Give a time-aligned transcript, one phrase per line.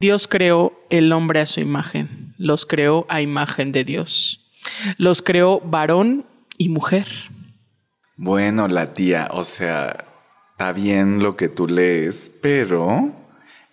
[0.00, 4.40] Dios creó el hombre a su imagen, los creó a imagen de Dios.
[4.96, 6.24] Los creó varón
[6.56, 7.06] y mujer.
[8.16, 10.06] Bueno, la tía, o sea,
[10.52, 13.14] está bien lo que tú lees, pero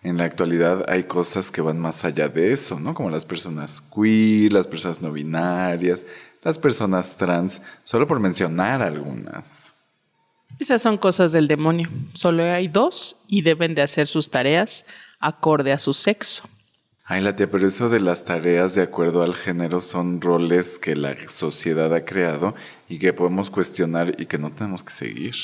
[0.03, 2.93] en la actualidad hay cosas que van más allá de eso, ¿no?
[2.93, 6.03] Como las personas queer, las personas no binarias,
[6.43, 9.73] las personas trans, solo por mencionar algunas.
[10.59, 11.89] Esas son cosas del demonio.
[12.13, 14.85] Solo hay dos y deben de hacer sus tareas
[15.19, 16.43] acorde a su sexo.
[17.09, 20.95] Ay, la tía, pero eso de las tareas de acuerdo al género son roles que
[20.95, 22.53] la sociedad ha creado
[22.89, 25.35] y que podemos cuestionar y que no tenemos que seguir.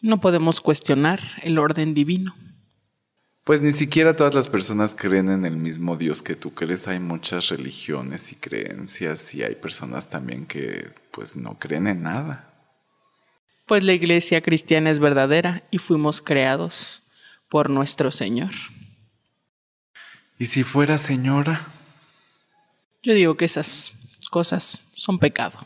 [0.00, 2.34] No podemos cuestionar el orden divino.
[3.42, 6.86] Pues ni siquiera todas las personas creen en el mismo Dios que tú crees.
[6.86, 12.54] Hay muchas religiones y creencias y hay personas también que pues no creen en nada.
[13.66, 17.02] Pues la iglesia cristiana es verdadera y fuimos creados
[17.48, 18.52] por nuestro Señor.
[20.40, 21.66] ¿Y si fuera señora?
[23.02, 23.92] Yo digo que esas
[24.30, 25.58] cosas son pecado.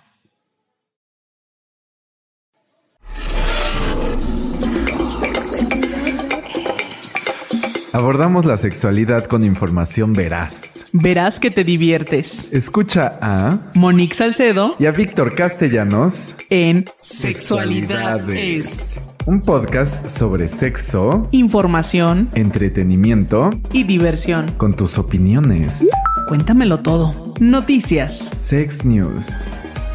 [7.92, 10.86] Abordamos la sexualidad con información veraz.
[10.92, 12.52] Verás que te diviertes.
[12.52, 18.98] Escucha a Monique Salcedo y a Víctor Castellanos en Sexualidades.
[19.26, 24.46] Un podcast sobre sexo, Información entretenimiento y diversión.
[24.58, 25.88] con tus opiniones.
[26.28, 27.34] Cuéntamelo todo.
[27.40, 28.16] Noticias.
[28.16, 29.26] Sex News.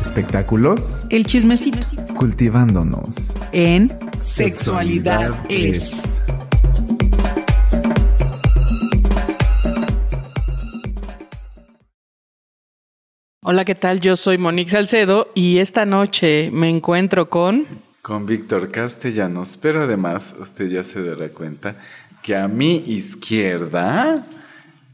[0.02, 1.06] Espectáculos.
[1.10, 1.80] El chismecito.
[2.16, 3.34] Cultivándonos.
[3.52, 6.20] En Sexualidad es.
[13.42, 14.00] Hola, ¿qué tal?
[14.00, 17.89] Yo soy Monique Salcedo y esta noche me encuentro con...
[18.10, 21.76] Con Víctor Castellanos, pero además usted ya se dará cuenta
[22.24, 24.26] que a mi izquierda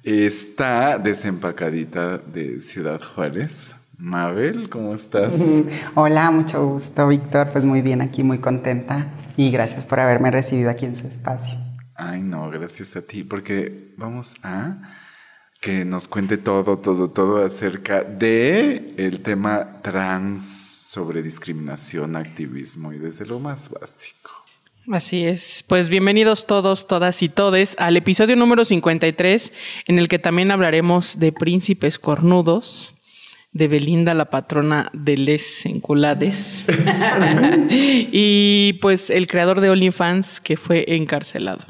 [0.04, 3.74] está desempacadita de Ciudad Juárez.
[3.98, 5.34] Mabel, ¿cómo estás?
[5.96, 7.52] Hola, mucho gusto, Víctor.
[7.54, 9.08] Pues muy bien aquí, muy contenta.
[9.38, 11.58] Y gracias por haberme recibido aquí en su espacio.
[11.96, 14.76] Ay, no, gracias a ti, porque vamos a
[15.62, 22.98] que nos cuente todo, todo, todo acerca de el tema trans sobre discriminación, activismo y
[22.98, 24.32] desde lo más básico.
[24.90, 25.62] Así es.
[25.68, 29.52] Pues bienvenidos todos, todas y todes al episodio número 53,
[29.88, 32.94] en el que también hablaremos de príncipes cornudos,
[33.52, 36.64] de Belinda, la patrona de les enculades,
[37.70, 41.66] y pues el creador de OnlyFans que fue encarcelado.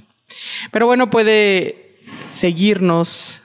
[0.71, 1.97] Pero bueno, puede
[2.29, 3.41] seguirnos,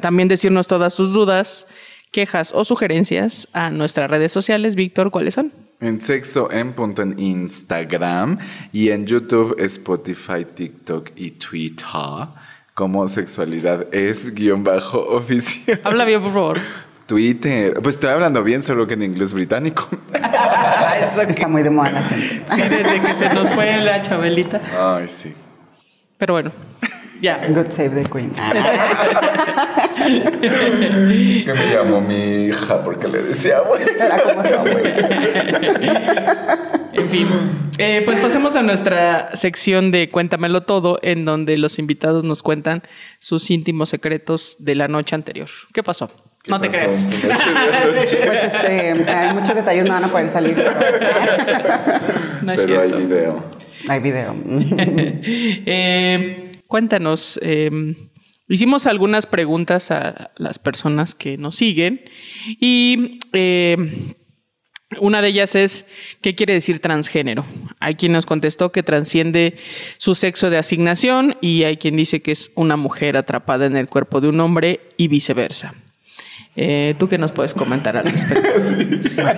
[0.00, 1.66] también decirnos todas sus dudas,
[2.10, 4.74] quejas o sugerencias a nuestras redes sociales.
[4.74, 5.52] Víctor, ¿cuáles son?
[5.80, 8.38] En sexo en punto en Instagram
[8.72, 11.86] y en YouTube, Spotify, TikTok y Twitter
[12.78, 15.80] como sexualidad es guion bajo oficial.
[15.84, 16.58] Habla bien, por favor.
[17.06, 19.88] Twitter, pues estoy hablando bien, solo que en inglés británico.
[21.02, 22.44] Está muy de moda la gente.
[22.54, 24.62] Sí, desde que se nos fue la Chabelita.
[24.78, 25.34] Ay, sí.
[26.18, 26.52] Pero bueno,
[27.20, 27.46] ya.
[27.48, 28.32] God save the queen.
[30.08, 33.82] Es que me llamó mi hija porque le decía, güey.
[33.98, 34.84] Era como son, güey.
[36.92, 37.28] En fin,
[37.78, 42.82] eh, pues pasemos a nuestra sección de Cuéntamelo Todo, en donde los invitados nos cuentan
[43.18, 45.48] sus íntimos secretos de la noche anterior.
[45.72, 46.10] ¿Qué pasó?
[46.42, 46.78] ¿Qué no te pasó?
[46.78, 47.06] creas.
[47.20, 47.28] ¿Qué
[48.00, 50.54] noche de Pues este, hay muchos detalles no van a poder salir.
[50.54, 50.72] pero-
[52.42, 53.44] No es Pero hay video.
[53.88, 54.34] Hay video.
[55.66, 57.70] Eh, cuéntanos, eh,
[58.46, 62.02] hicimos algunas preguntas a las personas que nos siguen
[62.60, 64.14] y eh,
[65.00, 65.86] una de ellas es,
[66.22, 67.44] ¿qué quiere decir transgénero?
[67.80, 69.56] Hay quien nos contestó que transciende
[69.98, 73.88] su sexo de asignación y hay quien dice que es una mujer atrapada en el
[73.88, 75.74] cuerpo de un hombre y viceversa.
[76.60, 78.48] Eh, ¿Tú qué nos puedes comentar al respecto?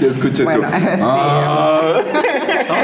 [0.00, 0.74] Ya escuché Bueno, tú.
[0.96, 1.02] sí.
[1.02, 2.00] Ah.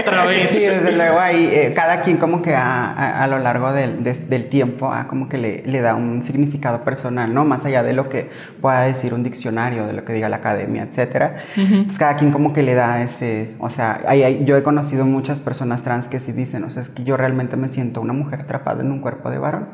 [0.00, 0.50] Otra vez.
[0.50, 4.02] Sí, desde luego hay, eh, cada quien como que a, a- a lo largo del,
[4.02, 7.44] des- del tiempo ah, como que le, le da un significado personal, ¿no?
[7.44, 8.28] Más allá de lo que
[8.60, 11.36] pueda decir un diccionario, de lo que diga la academia, etcétera.
[11.56, 15.04] Entonces cada quien como que le da ese, o sea, hay- hay- yo he conocido
[15.04, 18.12] muchas personas trans que sí dicen, o sea, es que yo realmente me siento una
[18.12, 19.68] mujer atrapada en un cuerpo de varón.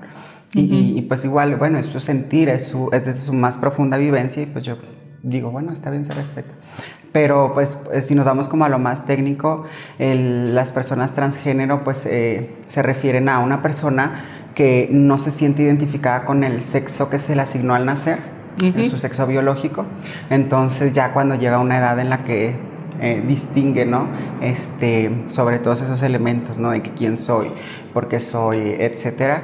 [0.55, 3.57] Y, y- y, pues igual, bueno, es su sentir, es, su, es desde su más
[3.57, 4.77] profunda vivencia y pues yo
[5.23, 6.51] digo, bueno, está bien, se respeta.
[7.13, 9.65] Pero pues eh, si nos vamos como a lo más técnico,
[9.99, 15.63] el- las personas transgénero pues eh, se refieren a una persona que no se siente
[15.63, 18.19] identificada con el sexo que se le asignó al nacer,
[18.61, 19.87] en su sexo biológico.
[20.29, 22.55] Entonces ya cuando llega a una edad en la que
[23.01, 24.07] eh, distingue, ¿no?
[24.43, 26.71] Este, sobre todos esos elementos, ¿no?
[26.71, 27.47] De que quién soy,
[27.95, 29.43] por qué soy, etcétera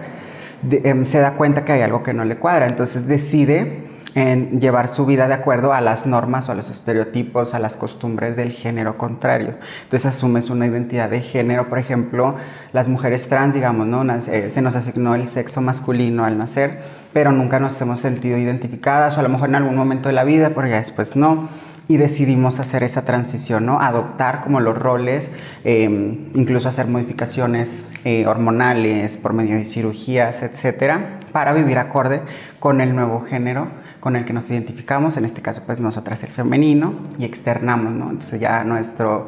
[0.70, 5.06] em, se da cuenta que hay algo que no le cuadra, entonces decide llevar su
[5.06, 8.96] vida de acuerdo a las normas o a los estereotipos, a las costumbres del género
[8.96, 9.54] contrario.
[9.84, 12.34] Entonces asumes una identidad de género, por ejemplo,
[12.72, 14.04] las mujeres trans, digamos, ¿no?
[14.12, 16.80] Eh, se nos asignó el sexo masculino al nacer,
[17.12, 20.24] pero nunca nos hemos sentido identificadas o a lo mejor en algún momento de la
[20.24, 21.48] vida, pero ya después no.
[21.88, 23.80] Y decidimos hacer esa transición, ¿no?
[23.80, 25.30] Adoptar como los roles,
[25.64, 25.84] eh,
[26.34, 32.20] incluso hacer modificaciones eh, hormonales por medio de cirugías, etcétera, para vivir acorde
[32.60, 33.68] con el nuevo género
[34.00, 38.10] con el que nos identificamos, en este caso pues nosotras el femenino, y externamos, ¿no?
[38.10, 39.26] Entonces ya nuestro,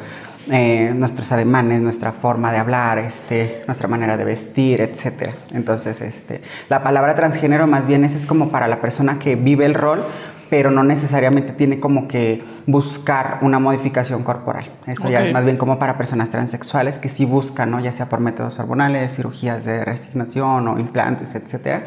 [0.50, 5.32] eh, nuestros ademanes, nuestra forma de hablar, este, nuestra manera de vestir, etcétera.
[5.52, 9.74] Entonces, este, la palabra transgénero más bien es como para la persona que vive el
[9.74, 10.04] rol,
[10.50, 14.64] pero no necesariamente tiene como que buscar una modificación corporal.
[14.86, 17.80] Eso ya es más bien como para personas transexuales que sí buscan, ¿no?
[17.80, 21.84] ya sea por métodos hormonales, cirugías de resignación o implantes, etcétera.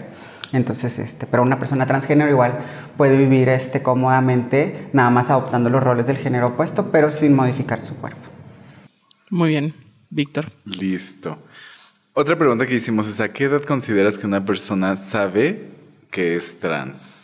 [0.53, 2.59] Entonces, este, pero una persona transgénero igual
[2.95, 7.81] puede vivir este, cómodamente, nada más adoptando los roles del género opuesto, pero sin modificar
[7.81, 8.21] su cuerpo.
[9.29, 9.73] Muy bien,
[10.09, 10.45] Víctor.
[10.63, 11.39] Listo.
[12.13, 15.71] Otra pregunta que hicimos es, ¿a qué edad consideras que una persona sabe
[16.11, 17.22] que es trans?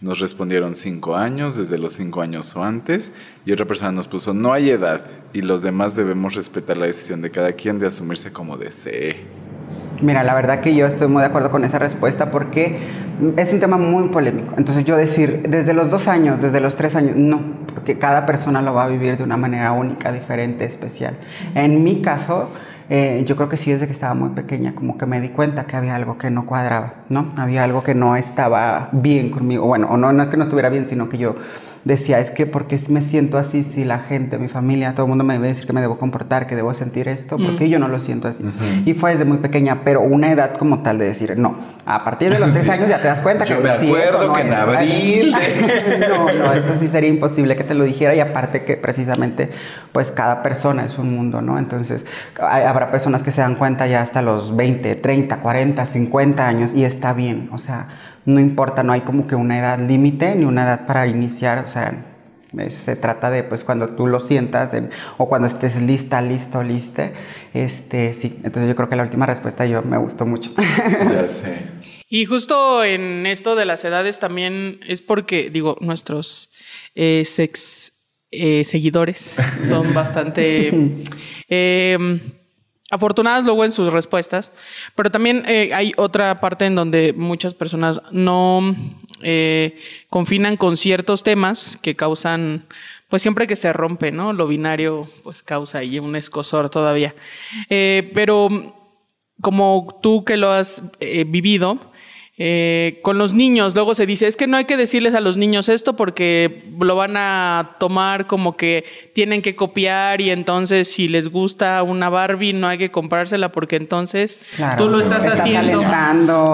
[0.00, 3.12] Nos respondieron cinco años, desde los cinco años o antes,
[3.44, 5.00] y otra persona nos puso, no hay edad,
[5.32, 9.16] y los demás debemos respetar la decisión de cada quien de asumirse como desee.
[10.00, 12.78] Mira, la verdad que yo estoy muy de acuerdo con esa respuesta porque
[13.36, 14.54] es un tema muy polémico.
[14.56, 17.40] Entonces yo decir, desde los dos años, desde los tres años, no,
[17.74, 21.16] porque cada persona lo va a vivir de una manera única, diferente, especial.
[21.56, 22.50] En mi caso,
[22.90, 25.66] eh, yo creo que sí desde que estaba muy pequeña como que me di cuenta
[25.66, 27.32] que había algo que no cuadraba, ¿no?
[27.36, 29.66] Había algo que no estaba bien conmigo.
[29.66, 31.34] Bueno, o no, no es que no estuviera bien, sino que yo
[31.84, 35.24] decía, es que porque me siento así si la gente, mi familia, todo el mundo
[35.24, 37.98] me debe decir que me debo comportar, que debo sentir esto, porque yo no lo
[38.00, 38.44] siento así.
[38.84, 42.30] Y fue desde muy pequeña, pero una edad como tal de decir, no, a partir
[42.32, 42.70] de los tres Sí.
[42.70, 44.52] años ya te das cuenta Yo que me sí, acuerdo eso no que en es,
[44.54, 44.74] ¿verdad?
[44.76, 45.34] abril
[46.08, 49.50] no, no, eso sí sería imposible que te lo dijera y aparte que precisamente
[49.92, 51.58] pues cada persona es un mundo, ¿no?
[51.58, 52.04] Entonces
[52.40, 56.74] hay- habrá personas que se dan cuenta ya hasta los 20, 30, 40, 50 años
[56.74, 57.88] y está bien, o sea,
[58.28, 61.68] no importa, no hay como que una edad límite ni una edad para iniciar, o
[61.68, 62.04] sea,
[62.58, 66.62] es- se trata de pues cuando tú lo sientas en- o cuando estés lista, listo,
[66.62, 67.12] liste,
[67.54, 70.50] este, sí, entonces yo creo que la última respuesta yo me gustó mucho.
[70.56, 71.62] Ya sé.
[72.10, 76.50] Y justo en esto de las edades también es porque, digo, nuestros
[76.94, 77.92] eh, sex
[78.30, 81.02] eh, seguidores son bastante
[81.48, 82.20] eh,
[82.90, 84.52] afortunadas luego en sus respuestas,
[84.94, 88.74] pero también eh, hay otra parte en donde muchas personas no
[89.22, 92.66] eh, confinan con ciertos temas que causan,
[93.08, 94.32] pues siempre que se rompe, ¿no?
[94.32, 97.14] Lo binario, pues causa ahí un escosor todavía.
[97.68, 98.74] Eh, pero
[99.40, 100.82] como tú que lo has
[101.26, 101.87] vivido,
[102.40, 105.36] eh, con los niños, luego se dice, es que no hay que decirles a los
[105.36, 111.08] niños esto porque lo van a tomar como que tienen que copiar y entonces si
[111.08, 115.24] les gusta una Barbie no hay que comprársela porque entonces Claro, tú lo sí, estás
[115.24, 115.82] estás haciendo.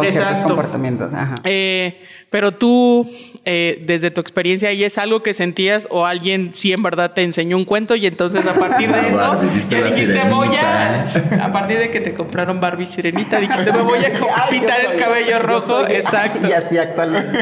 [0.02, 0.48] Exacto.
[0.48, 1.34] comportamientos, ajá.
[1.44, 2.00] Eh,
[2.30, 3.08] pero tú,
[3.46, 7.22] eh, desde tu experiencia, ¿y es algo que sentías o alguien sí en verdad te
[7.22, 11.04] enseñó un cuento y entonces a partir de eso Barbie, ya dijiste voy a,
[11.44, 14.86] a partir de que te compraron Barbie Sirenita, dijiste me voy a Ay, pintar el
[14.88, 16.48] soy- cabello yo rojo, soy- exacto.
[16.48, 17.38] Y así actualmente.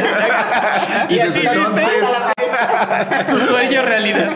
[1.08, 1.86] Y así desde hiciste
[3.28, 4.30] tu sueño realidad.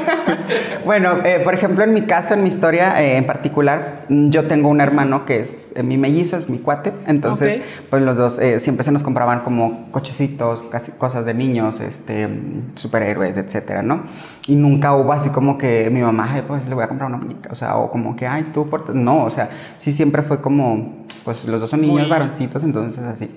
[0.84, 4.44] Bueno, eh, por ejemplo, en mi caso, en mi historia eh, en particular, mm, yo
[4.46, 6.92] tengo un hermano que es eh, mi mellizo, es mi cuate.
[7.06, 7.62] Entonces, Ok.
[7.90, 12.28] pues los dos eh, siempre se nos compraban como cochecitos, casi cosas de niños, este,
[12.74, 14.02] superhéroes, etcétera, ¿no?
[14.46, 17.18] Y nunca hubo así como que mi mamá, "Ay, pues le voy a comprar una
[17.18, 18.94] muñeca, o sea, o como que, ay, tú, por...
[18.94, 19.48] no, o sea,
[19.78, 23.30] sí siempre fue como, pues los dos son niños, Muy- varoncitos, entonces así.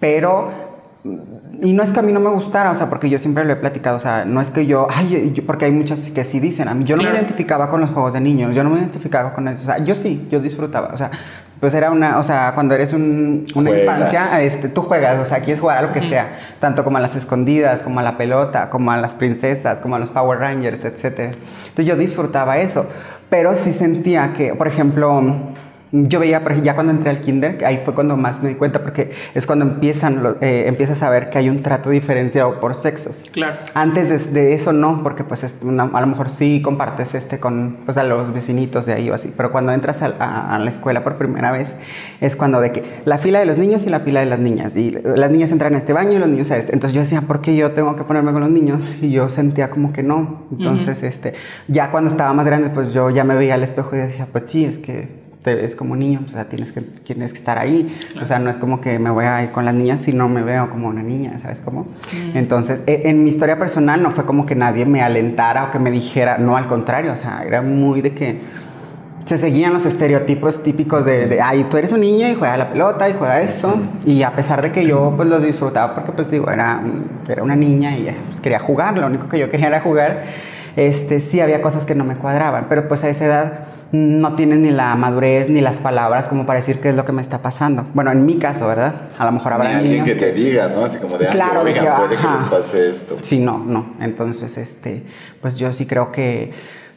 [0.00, 0.50] Pero
[1.60, 3.52] y no es que a mí no me gustara, o sea, porque yo siempre lo
[3.52, 6.40] he platicado, o sea, no es que yo, ay, yo- porque hay muchas que sí
[6.40, 7.14] dicen, a mí yo no Claro.
[7.14, 9.84] me identificaba con los juegos de niños, yo no me identificaba con eso, o sea,
[9.84, 11.10] yo sí, yo disfrutaba, o sea,
[11.60, 13.98] pues era una, o sea, cuando eres un- una Juegas.
[13.98, 17.00] infancia, este, tú juegas, o sea, quieres jugar a lo que sea, tanto como a
[17.00, 20.84] las escondidas, como a la pelota, como a las princesas, como a los Power Rangers,
[20.84, 21.30] etcétera.
[21.68, 22.86] Entonces yo disfrutaba eso,
[23.30, 25.22] pero sí sentía que, por ejemplo,
[25.96, 28.56] yo veía, por ejemplo, ya cuando entré al kinder, ahí fue cuando más me di
[28.56, 32.74] cuenta, porque es cuando empiezan, eh, empiezas a ver que hay un trato diferenciado por
[32.74, 33.24] sexos.
[33.32, 33.54] Claro.
[33.74, 37.38] Antes de, de eso no, porque pues es una- a lo mejor sí compartes este
[37.38, 40.58] con pues, a los vecinitos de ahí o así, pero cuando entras a, a- a
[40.58, 41.74] la escuela por primera vez
[42.20, 44.76] es cuando de que la fila de los niños y la fila de las niñas,
[44.76, 46.72] y las niñas entran a este baño y los niños a este.
[46.72, 48.82] Entonces yo decía, ¿por qué yo tengo que ponerme con los niños?
[49.00, 50.42] Y yo sentía como que no.
[50.50, 51.34] Entonces, este,
[51.68, 54.44] ya cuando estaba más grande, pues yo ya me veía al espejo y decía, pues
[54.48, 57.94] sí, es que te ves como niño, o sea, tienes que, tienes que estar ahí.
[58.20, 60.26] O sea, no es como que me voy a ir con las niñas si no
[60.26, 61.86] me veo como una niña, ¿sabes cómo?
[62.32, 65.78] Entonces, e- en mi historia personal no fue como que nadie me alentara o que
[65.78, 68.40] me dijera, no, al contrario, o sea, era muy de que
[69.26, 72.70] se seguían los estereotipos típicos de, de, ay, tú eres un niño y juega la
[72.70, 73.76] pelota y juega esto.
[74.06, 76.80] Y a pesar de que yo pues los disfrutaba porque pues digo, era,
[77.28, 80.24] era una niña y pues, quería jugar, lo único que yo quería era jugar,
[80.76, 84.58] este, sí había cosas que no me cuadraban, pero pues a esa edad no tienes
[84.58, 87.42] ni la madurez ni las palabras como para decir qué es lo que me está
[87.42, 87.86] pasando.
[87.94, 89.02] Bueno, en mi caso, ¿verdad?
[89.16, 90.84] A lo mejor Ni habrá alguien niños que te diga, ¿no?
[90.84, 92.34] Así como de, Claro, claro, de que, puede que ajá.
[92.34, 93.18] les pase esto.
[93.22, 93.94] Sí, no, no.
[94.00, 95.04] Entonces, este,
[95.40, 96.52] pues yo sí creo que,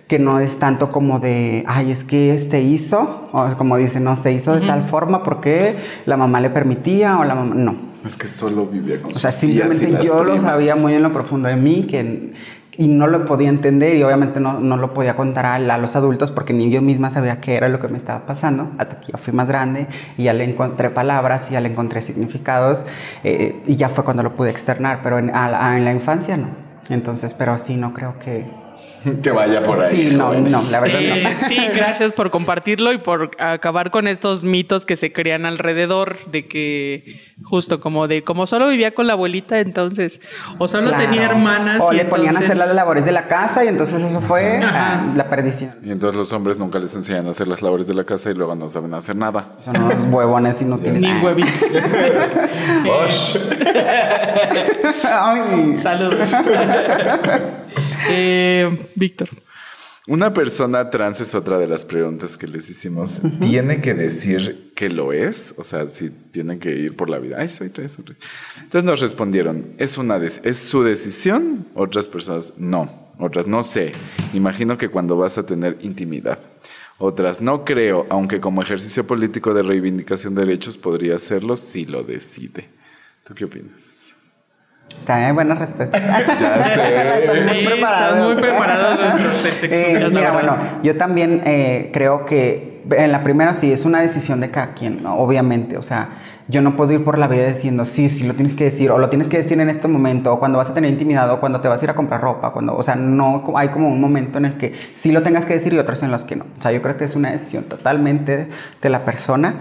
[0.07, 4.15] que no es tanto como de, ay, es que este hizo, o como dicen, no,
[4.15, 5.75] se hizo de tal forma porque
[6.07, 7.75] la mamá le permitía o la mamá, no.
[8.05, 10.75] Es que solo vivía con O sea, sus tías y simplemente las yo lo sabía
[10.75, 12.33] muy en lo profundo de mí que,
[12.77, 15.95] y no lo podía entender y obviamente no, no lo podía contar a, a los
[15.95, 19.11] adultos porque ni yo misma sabía qué era lo que me estaba pasando hasta que
[19.11, 22.85] yo fui más grande y ya le encontré palabras y ya le encontré significados
[23.23, 26.37] eh, y ya fue cuando lo pude externar, pero en, a la- en la infancia
[26.37, 26.47] no.
[26.89, 28.45] Entonces, pero sí, no creo que...
[29.23, 30.09] Que vaya por ahí.
[30.09, 30.51] Sí, no, jóvenes.
[30.51, 31.47] no, la verdad Eh, no.
[31.47, 36.47] sí, gracias por compartirlo y por acabar con estos mitos que se crean alrededor de
[36.47, 40.21] que justo como de como solo vivía con la abuelita entonces
[40.57, 41.03] o solo Claro.
[41.03, 43.67] tenía hermanas O y le ponían a hacer entonces- las labores de la casa y
[43.67, 45.75] entonces eso fue ah, la perdición.
[45.83, 48.33] Y entonces los hombres nunca les enseñan a hacer las labores de la casa y
[48.33, 49.53] luego no saben hacer nada.
[49.61, 51.01] Son unos huevones inútiles.
[51.01, 51.47] ni huevito.
[55.11, 55.77] Ay.
[55.79, 56.29] Saludos.
[58.09, 59.29] Eh, Víctor.
[60.09, 63.19] Una persona trans es otra de las preguntas que les hicimos.
[63.41, 65.53] ¿Tiene que decir que lo es?
[65.57, 67.35] O sea, si tienen que ir por la vida.
[67.39, 67.97] Ay, soy trans.
[67.99, 71.65] Entonces nos respondieron, ¿es, una des- ¿es su decisión?
[71.75, 72.89] Otras personas, no.
[73.19, 73.91] Otras, no sé.
[74.33, 76.39] Imagino que cuando vas a tener intimidad.
[76.99, 82.03] Otras, no creo, aunque como ejercicio político de reivindicación de derechos podría hacerlo si lo
[82.03, 82.69] decide.
[83.25, 83.96] ¿Tú qué opinas?
[85.07, 86.01] También buenas respuestas.
[86.39, 87.49] Ya sé.
[87.49, 93.23] Sí, están muy preparados nuestros Eh, mira, bueno, yo también eh, creo que en la
[93.23, 95.15] primera sí es una decisión de cada quien, ¿no?
[95.15, 95.77] obviamente.
[95.77, 96.09] O sea,
[96.49, 98.97] yo no puedo ir por la vida diciendo sí, sí lo tienes que decir, o
[98.97, 101.61] lo tienes que decir en este momento, o cuando vas a tener intimidad, o cuando
[101.61, 104.37] te vas a ir a comprar ropa, cuando, o sea, no hay como un momento
[104.37, 106.45] en el que sí lo tengas que decir y otros en los que no.
[106.57, 108.47] O sea, yo creo que es una decisión totalmente
[108.81, 109.55] de la persona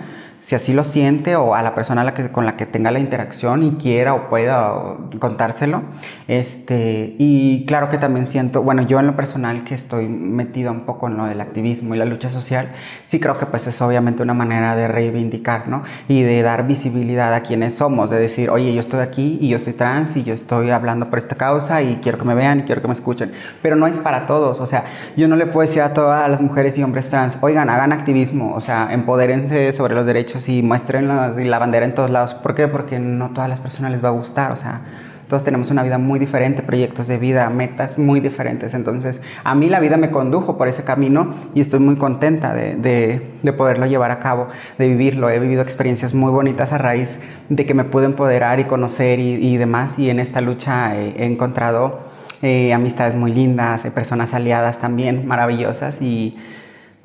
[0.47, 2.93] si así lo siente o a la persona a la que, con la que tenga
[2.93, 5.83] la interacción y quiera o pueda contárselo.
[6.29, 10.83] Este, y claro que también siento, bueno, yo en lo personal que estoy metida un
[10.83, 12.69] poco en lo del activismo y la lucha social,
[13.05, 15.83] sí creo que pues es obviamente una manera de reivindicar, ¿no?
[16.07, 19.59] Y de dar visibilidad a quienes somos, de decir, oye, yo estoy aquí y yo
[19.59, 22.63] soy trans y yo estoy hablando por esta causa y quiero que me vean y
[22.63, 23.33] quiero que me escuchen.
[23.63, 24.85] Pero no es para todos, o sea,
[25.17, 28.55] yo no le puedo decir a todas las mujeres y hombres trans, oigan, hagan activismo,
[28.55, 32.35] o sea, empodérense sobre los derechos y muestren y la bandera en todos lados.
[32.35, 32.69] ¿Por qué?
[32.69, 34.81] Porque no todas las personas les va a gustar, o sea,
[35.29, 38.75] todos tenemos una vida muy diferente, proyectos de vida, metas muy diferentes.
[38.75, 42.77] Entonces, a mí la vida me condujo por ese camino y estoy muy contenta de,
[42.77, 44.47] de- de poderlo llevar a cabo,
[44.79, 45.29] de vivirlo.
[45.29, 49.35] He vivido experiencias muy bonitas a raíz de que me pude empoderar y conocer y,
[49.35, 49.99] y demás.
[49.99, 51.99] Y en esta lucha eh, he encontrado
[52.43, 56.37] eh, amistades muy lindas, eh, personas aliadas también maravillosas y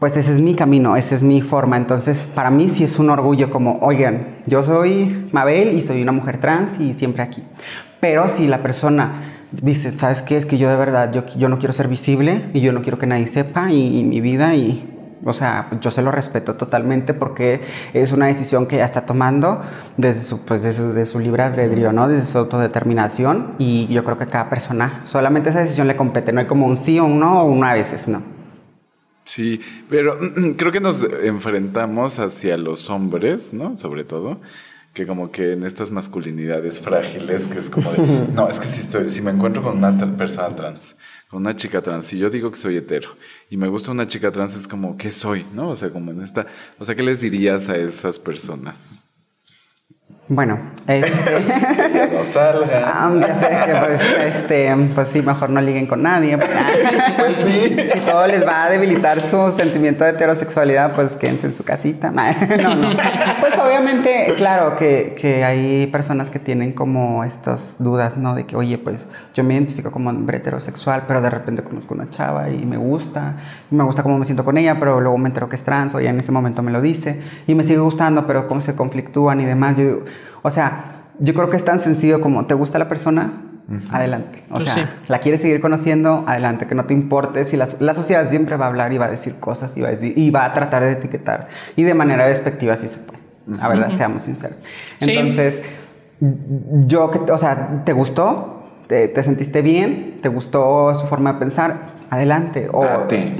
[0.01, 1.77] pues ese es mi camino, esa es mi forma.
[1.77, 6.11] Entonces, para mí sí es un orgullo como, oigan, yo soy Mabel y soy una
[6.11, 7.43] mujer trans y siempre aquí.
[7.99, 10.37] Pero si la persona dice, ¿sabes qué?
[10.37, 12.97] Es que yo de verdad, yo, yo no quiero ser visible y yo no quiero
[12.97, 14.97] que nadie sepa y, mi vida y...
[15.23, 17.61] O sea, yo se lo respeto totalmente porque
[17.93, 19.61] es una decisión que ella está tomando
[19.97, 22.07] desde su, pues, de su, de su libre albedrío, ¿no?
[22.07, 26.39] Desde su autodeterminación y yo creo que cada persona solamente esa decisión le compete, no
[26.39, 28.40] hay como un sí o un no o una a veces, no.
[29.23, 30.17] Sí, pero
[30.57, 33.75] creo que nos enfrentamos hacia los hombres, ¿no?
[33.75, 34.41] Sobre todo,
[34.93, 38.81] que como que en estas masculinidades frágiles, que es como de, no, es que si
[38.81, 40.95] estoy, si me encuentro con una persona trans,
[41.29, 43.15] con una chica trans, si yo digo que soy hetero
[43.49, 45.45] y me gusta una chica trans, es como, ¿qué soy?
[45.53, 45.69] ¿No?
[45.69, 46.47] O sea, como en esta,
[46.77, 49.03] o sea, ¿qué les dirías a esas personas?
[50.33, 50.57] Bueno,
[50.87, 51.11] este...
[51.91, 52.83] Que no salgan.
[52.93, 54.01] Ah, ya sé que pues,
[54.35, 56.37] este, pues sí, mejor no liguen con nadie.
[57.17, 57.75] Pues sí.
[57.91, 62.11] Si todo les va a debilitar su sentimiento de heterosexualidad, pues quédense en su casita.
[62.11, 62.89] No, no.
[63.39, 68.33] Pues obviamente, claro, que, que hay personas que tienen como estas dudas, ¿no?
[68.33, 72.09] De que, oye, pues yo me identifico como hombre heterosexual, pero de repente conozco una
[72.09, 73.35] chava y me gusta,
[73.69, 75.93] y me gusta cómo me siento con ella, pero luego me entero que es trans,
[75.93, 78.75] o ella en ese momento me lo dice, y me sigue gustando, pero cómo se
[78.75, 79.75] conflictúan y demás.
[79.77, 80.05] Yo digo,
[80.41, 80.85] o sea,
[81.19, 83.31] yo creo que es tan sencillo como, ¿te gusta la persona?
[83.89, 84.43] adelante.
[84.49, 84.83] O Pues sea, sí.
[85.07, 87.45] la quieres seguir conociendo, adelante, que no te importe.
[87.45, 89.87] Si la, la sociedad siempre va a hablar y va a decir cosas y va
[89.87, 91.47] a, decir, y va a tratar de etiquetar.
[91.77, 93.21] Y de manera despectiva si se puede.
[93.47, 94.61] La verdad, seamos sinceros.
[94.99, 95.11] Sí.
[95.11, 95.61] Entonces,
[96.19, 98.63] yo, que, o sea, ¿te gustó?
[98.87, 100.19] ¿Te, te sentiste bien?
[100.21, 101.77] ¿Te gustó su forma de pensar?
[102.09, 102.67] Adelante.
[102.73, 103.33] O, Date.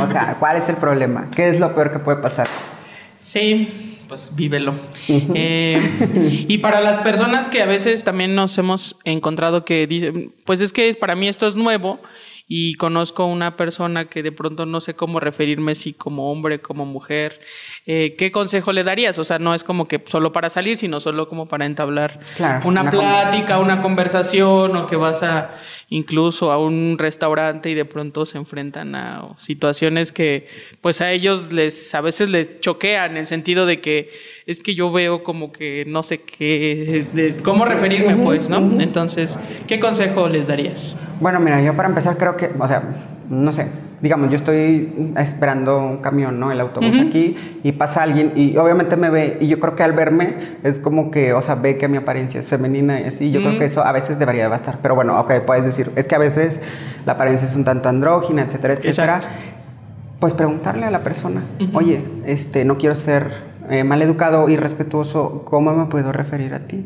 [0.00, 1.26] o sea, ¿cuál es el problema?
[1.34, 2.46] ¿Qué es lo peor que puede pasar?
[3.16, 4.74] Sí, pues vívelo.
[5.08, 10.60] Eh, y para las personas que a veces también nos hemos encontrado que dicen, pues
[10.60, 12.00] es que para mí esto es nuevo
[12.52, 16.84] y conozco una persona que de pronto no sé cómo referirme, si como hombre, como
[16.84, 17.38] mujer,
[17.86, 19.16] eh, ¿qué consejo le darías?
[19.20, 22.66] O sea, no es como que solo para salir, sino solo como para entablar Claro,
[22.66, 25.52] una, una plática, una conversación o que vas a
[25.90, 30.48] incluso a un restaurante y de pronto se enfrentan a situaciones que
[30.80, 34.10] pues a ellos les a veces les choquean en el sentido de que
[34.50, 38.58] es que yo veo como que no sé qué de cómo referirme pues, ¿no?
[38.80, 39.38] Entonces,
[39.68, 40.96] ¿qué consejo les darías?
[41.20, 42.82] Bueno, mira, yo para empezar creo que, o sea,
[43.28, 43.66] no sé,
[44.02, 46.50] digamos, yo estoy esperando un camión, ¿no?
[46.50, 49.92] El autobús aquí y pasa alguien y obviamente me ve y yo creo que al
[49.92, 53.40] verme es como que, o sea, ve que mi apariencia es femenina y así, yo
[53.42, 56.16] creo que eso a veces debería de bastar, pero bueno, ok, puedes decir, es que
[56.16, 56.58] a veces
[57.06, 59.16] la apariencia es un tanto andrógina, etcétera, etcétera.
[59.18, 59.36] Exacto.
[60.18, 65.72] Pues preguntarle a la persona, oye, este, no quiero ser eh, maleducado y respetuoso, ¿cómo
[65.72, 66.84] me puedo referir a ti?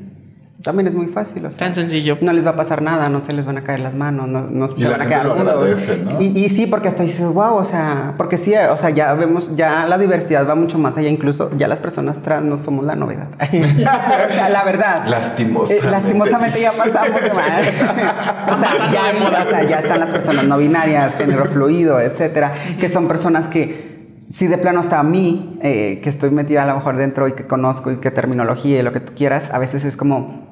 [0.64, 2.17] También es muy fácil, o sea, Tan sencillo.
[2.23, 4.43] no les va a pasar nada, no se les van a caer las manos, no,
[4.43, 6.21] no se Y la van a quedar agradece, ¿no?
[6.23, 9.55] Y, y sí, porque hasta dices, wow, o sea, porque sí, o sea, ya vemos,
[9.55, 12.97] ya la diversidad va mucho más allá, incluso ya las personas trans no somos la
[12.97, 13.29] novedad.
[13.41, 15.07] o sea, la verdad.
[15.07, 15.87] Lastimosamente.
[15.87, 17.62] Eh, lastimosamente ya pasamos de mal.
[18.53, 22.88] o, sea, ya, o sea, ya están las personas no binarias, género fluido, etcétera, que
[22.88, 23.94] son personas que
[24.37, 27.35] si de plano hasta a mí, eh, que estoy metida a lo mejor dentro y
[27.35, 30.43] que conozco y que terminología y lo que tú quieras, a veces es como,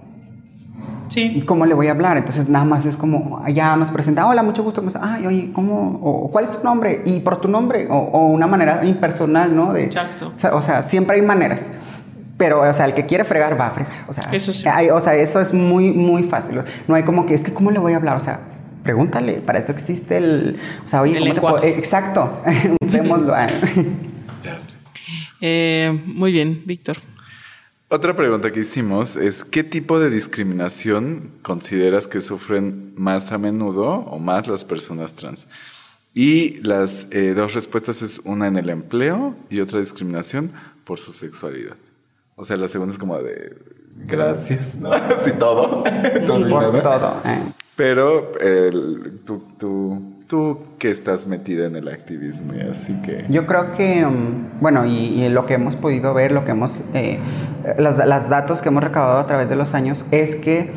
[1.09, 1.43] Sí.
[1.47, 2.17] ¿cómo le voy a hablar?
[2.17, 4.83] Entonces nada más es como, allá nos presenta, hola, mucho gusto.
[5.01, 5.99] Ay, oye, ¿cómo?
[6.03, 7.03] O, ¿Cuál es tu nombre?
[7.05, 9.73] Y por tu nombre, o, o una manera impersonal, ¿no?
[9.73, 10.33] De, Exacto.
[10.35, 11.69] O sea, o sea, siempre hay maneras.
[12.39, 14.05] Pero, o sea, el que quiere fregar va a fregar.
[14.09, 14.65] O sea, Eso sí.
[14.67, 16.61] hay- o sea, eso es muy, muy fácil.
[16.89, 18.17] No hay como que, es que, ¿cómo le voy a hablar?
[18.17, 18.41] O sea,
[18.83, 20.59] pregúntale, para eso existe el...
[20.85, 22.31] O sea, oye, El ¿cómo te puedo- Exacto,
[22.95, 23.87] eh.
[24.45, 24.77] Ya sé.
[25.41, 26.97] Eh, muy bien, Víctor.
[27.89, 33.85] Otra pregunta que hicimos es, ¿qué tipo de discriminación consideras que sufren más a menudo
[33.87, 35.49] o más las personas trans?
[36.15, 40.51] Y las eh, dos respuestas es una en el empleo y otra discriminación
[40.85, 41.77] por su sexualidad.
[42.35, 43.57] O sea, la segunda es como de
[44.07, 44.91] gracias, ¿no?
[44.93, 45.85] Así todo.
[46.27, 46.83] todo y Por nada.
[46.83, 47.23] todo.
[47.25, 47.43] eh.
[47.77, 53.27] Pero el- tú, tú, tú que estás metida en el activismo y así que...
[53.29, 56.81] Yo creo que, mm, bueno, y, y lo que hemos podido ver, lo que hemos,
[56.95, 57.19] eh,
[57.79, 60.73] los, los datos que hemos recabado a través de los años es que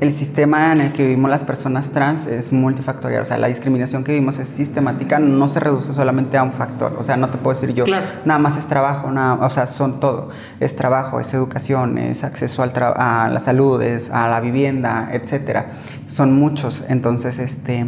[0.00, 3.20] el sistema en el que vivimos las personas trans es multifactorial.
[3.20, 6.96] O sea, la discriminación que vivimos es sistemática, no se reduce solamente a un factor.
[6.98, 8.06] O sea, no te puedo decir yo, Claro.
[8.24, 10.30] nada más es trabajo, nada, o sea, son todo.
[10.60, 15.66] Es trabajo, es educación, es acceso al a la salud, es a la vivienda, etcétera.
[16.06, 16.82] Son muchos.
[16.88, 17.86] Entonces, este,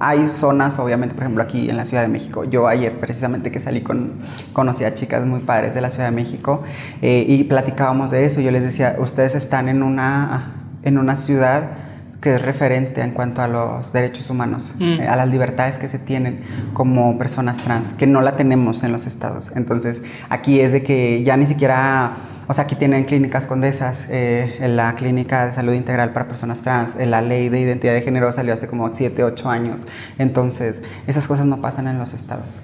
[0.00, 2.44] hay zonas, obviamente, por ejemplo, aquí en la Ciudad de México.
[2.44, 4.12] Yo ayer, precisamente, que salí con,
[4.52, 6.62] conocí a chicas muy padres de la Ciudad de México
[7.02, 8.40] eh, y platicábamos de eso.
[8.40, 11.83] Yo les decía, ustedes están en una, en una ciudad
[12.24, 14.82] que es referente en cuanto a los derechos humanos, Mm.
[15.02, 16.40] eh, a las libertades que se tienen
[16.72, 19.52] como personas trans, que no la tenemos en los estados.
[19.54, 22.16] Entonces, aquí es de que ya ni siquiera,
[22.48, 26.62] o sea, aquí tienen clínicas condesas, eh, en la clínica de salud integral para personas
[26.62, 29.86] trans, en la ley de identidad de género salió hace como 7, 8 años.
[30.18, 32.58] Entonces, esas cosas no pasan en los estados.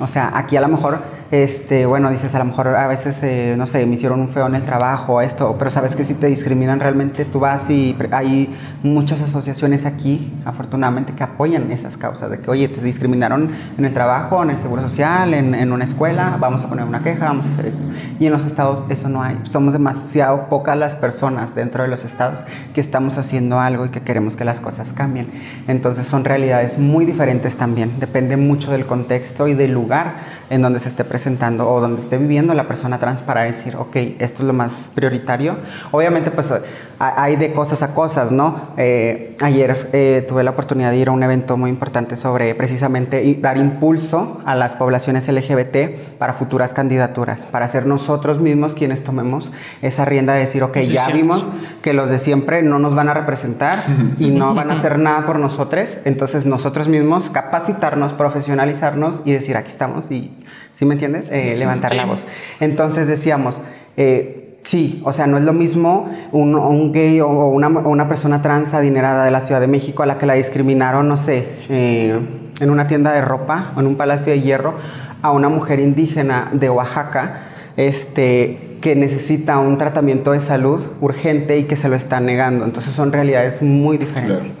[0.00, 1.02] O sea, aquí a lo mejor,
[1.42, 4.46] este, bueno, dices, a lo mejor a veces, eh, no sé, me hicieron un feo
[4.46, 8.56] en el trabajo, esto, pero sabes que si te discriminan realmente, tú vas y hay
[8.84, 13.92] muchas asociaciones aquí, afortunadamente, que apoyan esas causas, de que, oye, te discriminaron en el
[13.92, 17.46] trabajo, en el seguro social, en, en una escuela, vamos a poner una queja, vamos
[17.46, 17.82] a hacer esto.
[18.20, 19.36] Y en los estados eso no hay.
[19.42, 22.44] Somos demasiado pocas las personas dentro de los estados
[22.74, 25.32] que estamos haciendo algo y que queremos que las cosas cambien.
[25.66, 27.98] Entonces son realidades muy diferentes también.
[27.98, 30.14] Depende mucho del contexto y del lugar
[30.50, 33.96] en donde se esté presentando o donde esté viviendo la persona trans para decir, ok,
[34.18, 35.56] esto es lo más prioritario.
[35.90, 36.52] Obviamente, pues
[36.98, 38.74] hay de cosas a cosas, ¿no?
[38.76, 43.38] Eh, ayer eh, tuve la oportunidad de ir a un evento muy importante sobre precisamente
[43.40, 49.50] dar impulso a las poblaciones LGBT para futuras candidaturas, para ser nosotros mismos quienes tomemos
[49.80, 51.14] esa rienda de decir, ok, ya Decisiones.
[51.14, 51.48] vimos
[51.80, 53.82] que los de siempre no nos van a representar
[54.18, 59.56] y no van a hacer nada por nosotros, entonces nosotros mismos capacitarnos, profesionalizarnos y decir,
[59.56, 60.30] aquí estamos y,
[60.74, 61.28] ¿sí me entiendes?
[61.30, 61.96] Eh, levantar Sí.
[61.96, 62.26] la voz.
[62.60, 63.60] Entonces decíamos,
[63.96, 68.08] eh, Sí, o sea, no es lo mismo un, un gay o una, o una
[68.08, 71.44] persona trans adinerada de la Ciudad de México a la que la discriminaron, no sé,
[71.68, 72.18] eh,
[72.58, 74.72] en una tienda de ropa o en un palacio de hierro,
[75.20, 77.40] a una mujer indígena de Oaxaca,
[77.76, 82.64] este, que necesita un tratamiento de salud urgente y que se lo están negando.
[82.64, 84.60] Entonces son realidades muy diferentes.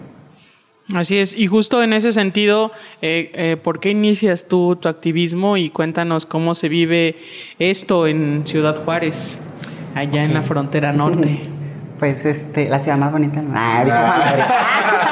[0.92, 2.70] Así es, y justo en ese sentido,
[3.00, 7.16] eh, eh, ¿por qué inicias tú tu activismo y cuéntanos cómo se vive
[7.58, 9.38] esto en Ciudad Juárez,
[9.94, 11.42] allá en la frontera norte?
[11.96, 13.40] Pues este, la ciudad más bonita.
[13.54, 14.38] Ah, Gabriel.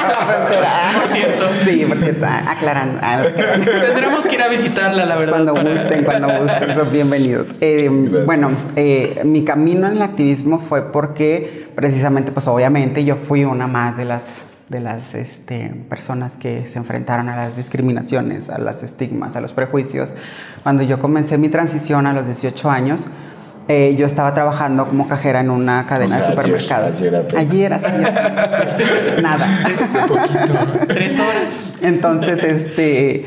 [0.09, 0.99] La frontera.
[0.99, 1.45] Por cierto.
[1.63, 2.99] Sí, por cierto, ah, aclarando.
[3.01, 3.23] Ah,
[3.85, 5.31] Tendremos que ir a visitarla, la verdad.
[5.31, 7.47] Cuando para- gusten, cuando gusten, son bienvenidos.
[7.61, 7.89] Eh,
[8.25, 13.65] bueno, eh, mi camino en el activismo fue porque precisamente, pues obviamente yo fui una
[13.65, 18.81] más de las de las este, personas que se enfrentaron a las discriminaciones, a los
[18.83, 20.13] estigmas, a los prejuicios.
[20.63, 23.07] Cuando yo comencé mi transición a los 18 años,
[23.67, 26.95] eh, yo estaba trabajando como cajera en una cadena O sea, de supermercados.
[26.97, 29.21] ayer- ayer hace ayer.
[29.21, 29.47] Nada.
[30.89, 31.75] Tres horas.
[31.81, 33.25] Entonces, este,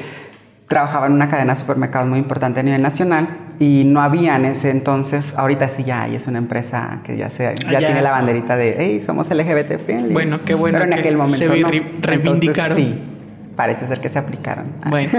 [0.69, 4.47] trabajaba en una cadena de supermercados muy importante a nivel nacional y no había en
[4.47, 7.79] ese entonces, ahorita sí ya hay, es una empresa que ya, se, ya ya.
[7.79, 10.13] tiene la banderita de, hey, somos LGBT friendly.
[10.13, 11.55] Bueno, qué bueno Pero en que aquel momento se no.
[11.55, 12.77] Entonces, reivindicaron.
[12.77, 13.16] sí,
[13.57, 14.67] parece ser que se aplicaron.
[14.91, 15.11] Bueno.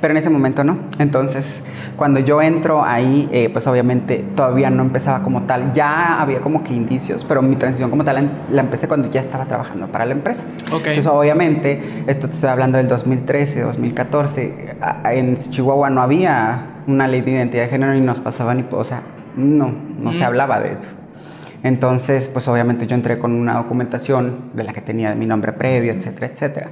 [0.00, 0.78] Pero en ese momento no.
[0.98, 1.46] Entonces,
[1.96, 5.72] cuando yo entro ahí, eh, pues obviamente todavía no empezaba como tal.
[5.72, 9.46] Ya había como que indicios, pero mi transición como tal la, empecé cuando ya estaba
[9.46, 10.42] trabajando para la empresa.
[10.70, 10.86] Ok.
[10.88, 14.76] Entonces, obviamente, esto te estoy hablando del 2013, 2014.
[14.80, 18.64] a- En Chihuahua no había una ley de identidad de género y nos pasaba ni,
[18.70, 19.00] o sea,
[19.36, 20.26] no, no se Mm.
[20.26, 20.90] hablaba de eso.
[21.62, 25.92] Entonces, pues obviamente yo entré con una documentación de la que tenía mi nombre previo,
[25.92, 26.68] etcétera, etcétera.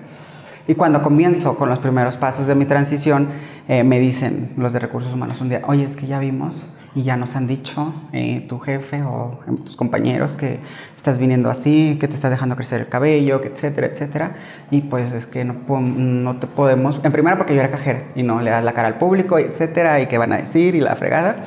[0.67, 3.29] Y cuando comienzo con los primeros pasos de mi transición,
[3.69, 7.03] eh, me dicen los de recursos humanos un día, oye, es que ya vimos y
[7.03, 10.61] ya nos han dicho eh, tu jefe o eh, tus compañeros que
[10.97, 14.37] estás viniendo así, que te estás dejando crecer el cabello, que etcétera, etcétera.
[14.71, 18.23] Y pues es que no, no te podemos, en primera porque yo era cajera y
[18.23, 20.97] no le das la cara al público, etcétera, y qué van a decir y la
[20.97, 21.45] fregada.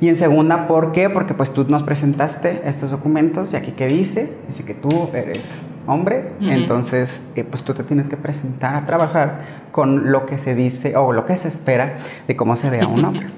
[0.00, 1.08] Y en segunda, ¿por qué?
[1.08, 5.62] Porque pues tú nos presentaste estos documentos y aquí que dice, dice que tú eres
[5.86, 10.54] hombre, entonces eh, pues tú te tienes que presentar a trabajar con lo que se
[10.54, 11.96] dice o lo que se espera
[12.26, 13.26] de cómo se ve a un hombre.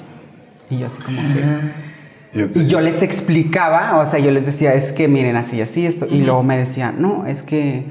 [0.71, 2.59] Y yo así como que...
[2.61, 6.07] Y yo les explicaba, o sea, yo les decía, es que miren así, así, esto.
[6.07, 7.87] Y luego me decían, no, es que...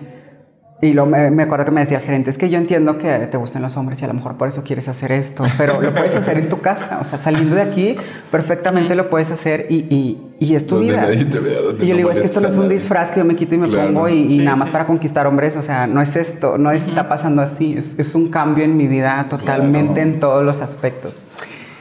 [0.79, 3.09] Y luego me, me acuerdo que me decía el gerente, es que yo entiendo que
[3.31, 5.91] te gusten los hombres y a lo mejor por eso quieres hacer esto, pero lo
[5.91, 7.95] puedes hacer en tu casa, o sea, saliendo de aquí,
[8.29, 11.01] perfectamente lo puedes hacer y, y, y es tu Donde vida.
[11.01, 12.65] nadie te vea, donde y yo no le digo, es que esto no es un
[12.65, 12.77] nadie".
[12.77, 13.87] disfraz que yo me quito y me Claro.
[13.91, 14.71] pongo y, y Sí, nada más sí.
[14.71, 18.29] para conquistar hombres, o sea, no es esto, no está pasando así, es, es un
[18.29, 20.09] cambio en mi vida totalmente Claro.
[20.11, 21.21] en todos los aspectos.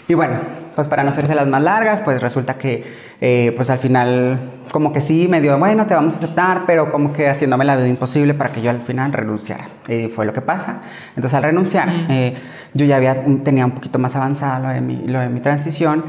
[0.09, 0.37] Y bueno,
[0.77, 2.85] pues para no hacerse las más largas, pues resulta que,
[3.21, 4.39] eh, pues al final,
[4.71, 7.77] como que sí, me dio, bueno, te vamos a aceptar, pero como que haciéndome la
[7.77, 9.65] vida imposible para que yo al final renunciara.
[9.89, 10.83] Y fue lo que pasa.
[11.17, 12.35] Entonces al renunciar, eh,
[12.75, 16.05] yo ya había, tenía un poquito más avanzada lo de mi, lo de mi transición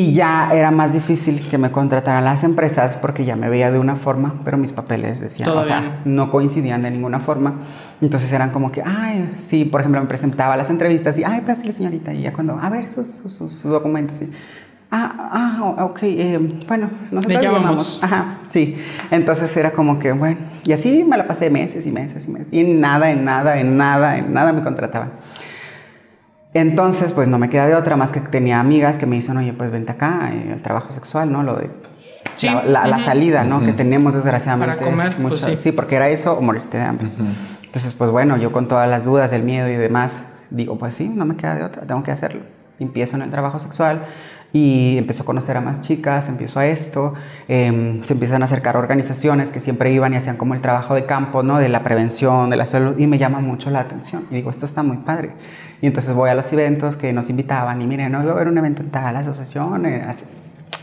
[0.00, 3.78] y ya era más difícil que me contrataran las empresas porque ya me veía de
[3.78, 7.56] una forma, pero mis papeles decían, o sea, no coincidían de ninguna forma.
[8.00, 11.42] Entonces eran como que, ay, sí, por ejemplo, me presentaba a las entrevistas y, ay,
[11.42, 14.32] pásale señorita, y ya cuando, a ver sus, sus, sus- documentos, y,
[14.90, 17.62] ah, ah, ok, eh, bueno, nosotros llamamos.
[17.62, 18.04] llamamos.
[18.04, 18.76] Ajá, sí.
[19.10, 22.48] Entonces era como que, bueno, y así me la pasé meses y meses y meses,
[22.52, 25.10] y en nada, en nada, en nada, en nada me contrataban.
[26.52, 29.52] Entonces, pues no me queda de otra más que tenía amigas que me dicen, oye,
[29.52, 31.42] pues vente acá, eh, el trabajo sexual, ¿no?
[31.42, 31.70] Lo de
[32.34, 33.04] Sí, la, la- la ujú.
[33.04, 33.62] salida, ¿no?
[33.64, 34.76] Que tenemos desgraciadamente.
[34.76, 35.56] Para comer, pues, sí.
[35.56, 37.08] sí, porque era eso o morirte de hambre.
[37.64, 41.08] Entonces, pues bueno, yo con todas las dudas, el miedo y demás, digo, pues sí,
[41.08, 42.40] no me queda de otra, tengo que hacerlo.
[42.78, 44.02] Empiezo en el trabajo sexual
[44.52, 47.14] y empiezo a conocer a más chicas, empiezo a esto,
[47.46, 51.06] em, se empiezan a acercar organizaciones que siempre iban y hacían como el trabajo de
[51.06, 51.58] campo, ¿no?
[51.58, 54.24] De la prevención, de la salud, y me llama mucho la atención.
[54.30, 55.32] Y digo, esto está muy padre.
[55.80, 58.48] Y entonces voy a los eventos que nos invitaban y miren, no, iba a haber
[58.48, 60.02] un evento en tal asociación, eh,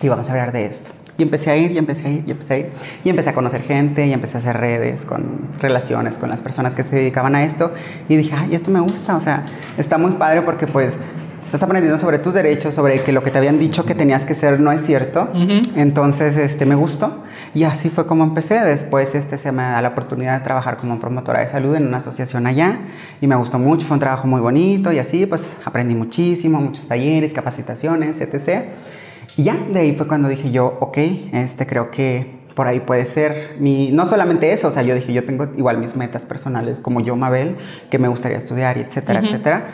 [0.01, 0.91] y vamos a hablar de esto.
[1.17, 2.69] Y empecé a ir, y empecé a ir, y empecé a ir.
[3.03, 6.75] Y empecé a conocer gente, y empecé a hacer redes, con relaciones con las personas
[6.75, 7.73] que se dedicaban a esto.
[8.07, 9.45] Y dije, ay, esto me gusta, o sea,
[9.77, 10.95] está muy padre porque pues
[11.47, 14.35] estás aprendiendo sobre tus derechos, sobre que lo que te habían dicho que tenías que
[14.35, 15.29] ser no es cierto.
[15.33, 15.61] Ujú.
[15.75, 17.23] Entonces, este, me gustó.
[17.53, 18.59] Y así fue como empecé.
[18.59, 21.97] Después, este, se me da la oportunidad de trabajar como promotora de salud en una
[21.97, 22.79] asociación allá.
[23.21, 24.91] Y me gustó mucho, fue un trabajo muy bonito.
[24.91, 28.65] Y así, pues, aprendí muchísimo, muchos talleres, capacitaciones, etc.
[29.37, 30.97] Y ya, de ahí fue cuando dije yo, ok,
[31.31, 35.13] este, creo que por ahí puede ser mi, no solamente eso, o sea, yo dije,
[35.13, 37.55] yo tengo igual mis metas personales como yo, Mabel,
[37.91, 39.27] que me gustaría estudiar, etcétera, Ujú.
[39.27, 39.65] etcétera.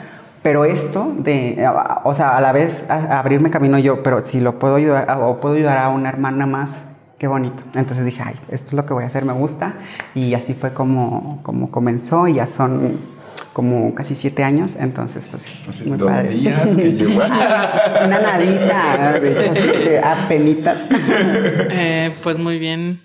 [0.43, 1.65] Pero esto de,
[2.03, 5.55] o sea, a la vez abrirme camino yo, pero si lo puedo ayudar o puedo
[5.55, 6.71] ayudar a una hermana más,
[7.17, 7.63] qué bonito.
[7.73, 9.75] Entonces dije, ay, esto es lo que voy a hacer, me gusta.
[10.13, 13.13] Y así fue como, como comenzó y ya son
[13.53, 17.23] como casi siete años, entonces pues Así, dos días que llevo.
[17.23, 20.77] Una nadita, de hecho, así de apenitas.
[20.91, 22.99] Eh, pues muy bien,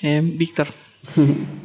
[0.00, 0.68] eh, Víctor.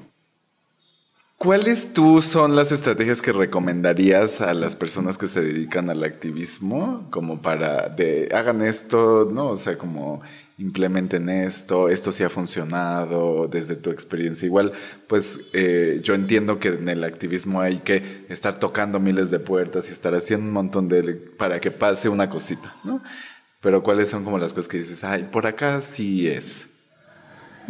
[1.39, 7.08] ¿Cuáles tú son las estrategias que recomendarías a las personas que se dedican al activismo
[7.12, 7.95] como para
[8.34, 10.21] hagan esto, no, o sea, como
[10.58, 14.47] implementen esto, esto sí ha funcionado desde tu experiencia.
[14.47, 14.73] Igual,
[15.08, 19.89] pues eh, yo entiendo que en el activismo hay que estar tocando miles de puertas
[19.89, 23.02] y estar haciendo un montón de para que pase una cosita, ¿no?
[23.62, 26.65] Pero cuáles son como las cosas que dices, ay, por acá sí es.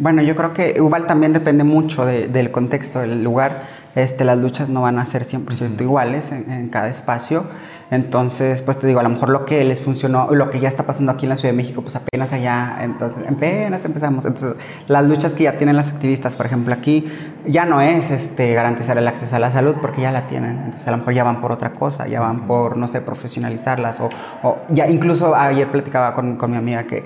[0.00, 3.64] Bueno, yo creo que igual también depende mucho del contexto, del lugar.
[3.94, 7.44] Este, las luchas no van a ser 100% iguales en, en cada espacio.
[7.90, 10.84] Entonces, pues te digo, a lo mejor lo que les funcionó, lo que ya está
[10.84, 14.24] pasando aquí en la Ciudad de México, pues apenas allá, entonces apenas empezamos.
[14.24, 14.54] Entonces,
[14.86, 17.10] las luchas que ya tienen las activistas, por ejemplo, aquí
[17.46, 20.58] ya no es este, garantizar el acceso a la salud porque ya la tienen.
[20.64, 24.00] Entonces, a lo mejor ya van por otra cosa, ya van por, no sé, profesionalizarlas
[24.00, 24.08] o,
[24.42, 27.04] o ya incluso ayer platicaba con, con mi amiga que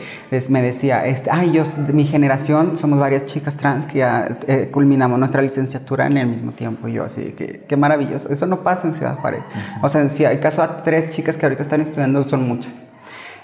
[0.49, 4.69] me decía, este, ay, yo, de mi generación, somos varias chicas trans que ya eh,
[4.73, 6.89] culminamos nuestra licenciatura en el mismo tiempo.
[6.89, 8.29] Y yo así, que qué maravilloso.
[8.31, 9.43] Eso no pasa en Ciudad Juárez.
[9.83, 12.85] O sea, si hay caso tres chicas que ahorita están estudiando son muchas.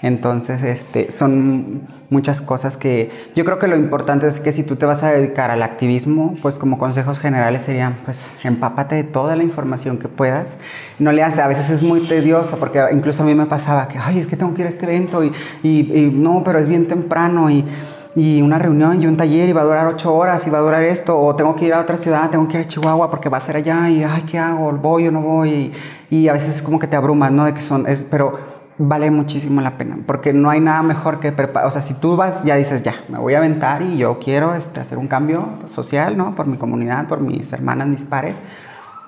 [0.01, 4.75] Entonces, este, son muchas cosas que yo creo que lo importante es que si tú
[4.75, 9.35] te vas a dedicar al activismo, pues como consejos generales serían, pues empápate de toda
[9.35, 10.57] la información que puedas.
[10.97, 13.97] No le hace, a veces es muy tedioso porque incluso a mí me pasaba que,
[13.99, 15.31] ay, es que tengo que ir a este evento y,
[15.63, 17.65] y, no, pero es bien temprano y
[18.13, 20.61] y una reunión y un taller y va a durar ocho horas y va a
[20.61, 23.29] durar esto, o tengo que ir a otra ciudad, tengo que ir a Chihuahua porque
[23.29, 24.69] va a ser allá y, ay, ¿qué hago?
[24.73, 25.73] ¿Voy o no voy?
[26.09, 27.45] Y, y a veces es como que te abrumas, ¿no?
[27.45, 31.31] De que son, es, pero vale muchísimo la pena, porque no hay nada mejor que
[31.31, 34.19] preparar, o sea, si tú vas, ya dices, ya, me voy a aventar y yo
[34.19, 36.35] quiero este, hacer un cambio social, ¿no?
[36.35, 38.37] Por mi comunidad, por mis hermanas, mis pares,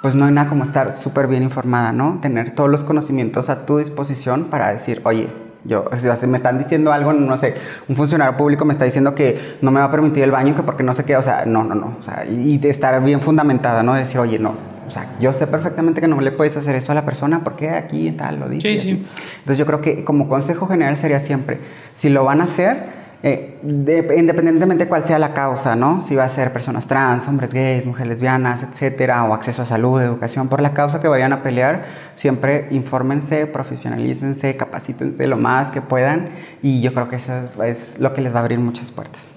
[0.01, 2.19] pues no hay nada como estar súper bien informada, ¿no?
[2.21, 5.29] Tener todos los conocimientos a tu disposición para decir, oye,
[5.65, 5.85] yo,
[6.17, 7.55] si me están diciendo algo, no sé,
[7.87, 10.63] un funcionario público me está diciendo que no me va a permitir el baño, que
[10.63, 13.21] porque no sé qué, o sea, no, no, no, o sea, y de estar bien
[13.21, 13.93] fundamentada, ¿no?
[13.93, 16.91] De decir, oye, no, o sea, yo sé perfectamente que no le puedes hacer eso
[16.91, 18.75] a la persona porque aquí y tal lo dice.
[18.75, 19.05] Sí, sí.
[19.39, 21.59] Entonces yo creo que como consejo general sería siempre,
[21.95, 26.01] si lo van a hacer, eh, independientemente de cuál sea la causa, ¿no?
[26.01, 30.01] Si va a ser personas trans, hombres gays, mujeres lesbianas, etcétera, o acceso a salud,
[30.01, 35.81] educación, por la causa que vayan a pelear, siempre infórmense, profesionalícense, capacítense lo más que
[35.81, 39.31] puedan y yo creo que eso es, lo que les va a abrir muchas puertas.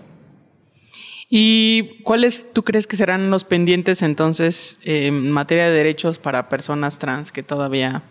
[1.29, 6.99] ¿Y cuáles tú crees que serán los pendientes entonces en materia de derechos para personas
[6.99, 8.03] trans que todavía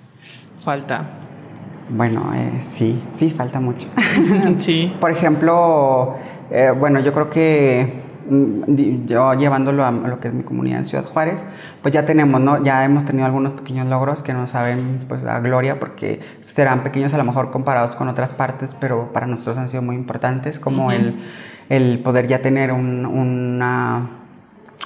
[0.63, 1.05] falta?
[1.89, 3.87] Bueno, eh, sí, sí, falta mucho.
[4.57, 4.93] sí.
[4.99, 6.17] Por ejemplo,
[6.49, 10.85] eh, bueno, yo creo que mm, yo llevándolo a lo que es mi comunidad en
[10.85, 11.43] Ciudad Juárez,
[11.83, 12.63] pues ya tenemos, ¿no?
[12.63, 17.13] Ya hemos tenido algunos pequeños logros que no saben, pues, la gloria, porque serán pequeños
[17.13, 20.91] a lo mejor comparados con otras partes, pero para nosotros han sido muy importantes, como
[20.91, 21.15] el,
[21.69, 24.09] el, poder ya tener un, una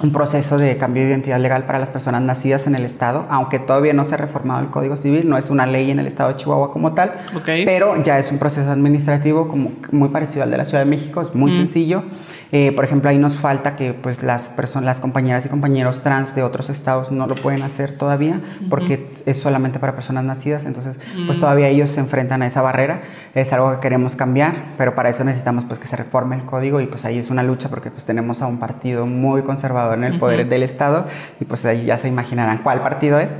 [0.01, 3.59] un proceso de cambio de identidad legal para las personas nacidas en el Estado, aunque
[3.59, 6.29] todavía no se ha reformado el Código Civil, no es una ley en el Estado
[6.29, 10.57] de Chihuahua como tal, pero ya es un proceso administrativo como muy parecido al de
[10.57, 12.03] la Ciudad de México, es muy sencillo.
[12.51, 16.33] Eh, por ejemplo, ahí nos falta que pues, las, personas, las compañeras y compañeros trans
[16.35, 20.97] de otros estados no lo pueden hacer todavía porque es solamente para personas nacidas, entonces
[21.27, 21.41] pues mm.
[21.41, 23.01] todavía ellos se enfrentan a esa barrera,
[23.35, 26.81] es algo que queremos cambiar, pero para eso necesitamos pues que se reforme el código
[26.81, 30.05] y pues ahí es una lucha porque pues tenemos a un partido muy conservador en
[30.05, 31.05] el poder del Estado
[31.39, 33.29] y pues ahí ya se imaginarán cuál partido es.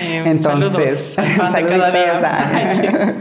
[0.00, 3.14] Eh, entonces, saludos, cada día.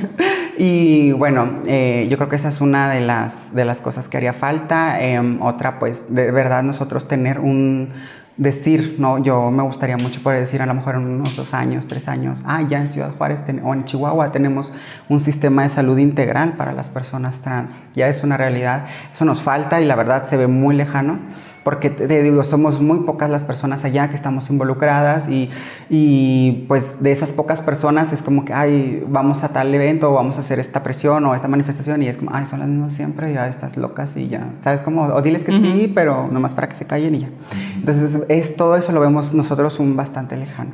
[0.61, 4.17] Y bueno, eh, yo creo que esa es una de las, de las cosas que
[4.17, 5.01] haría falta.
[5.01, 7.93] Em, otra, pues de verdad nosotros tener un
[8.35, 11.87] decir, no, yo me gustaría mucho poder decir a lo mejor en unos dos años,
[11.87, 14.73] tres años, ah, ya en Ciudad Juárez o en Chihuahua tenemos
[15.07, 17.77] un sistema de salud integral para las personas trans.
[17.95, 21.19] Ya es una realidad, eso nos falta y la verdad se ve muy lejano
[21.63, 25.49] porque te digo, somos muy pocas las personas allá que estamos involucradas y,
[25.89, 30.13] y, pues de esas pocas personas es como que, ay, vamos a tal evento o
[30.13, 32.93] vamos a hacer esta presión o esta manifestación y es como, ay, son las mismas
[32.93, 35.03] siempre, ya estás locas y ya, ¿sabes cómo?
[35.03, 37.29] O diles que sí, pero nomás para que se callen y ya.
[37.75, 40.71] Entonces, es, todo eso lo vemos nosotros un bastante lejano.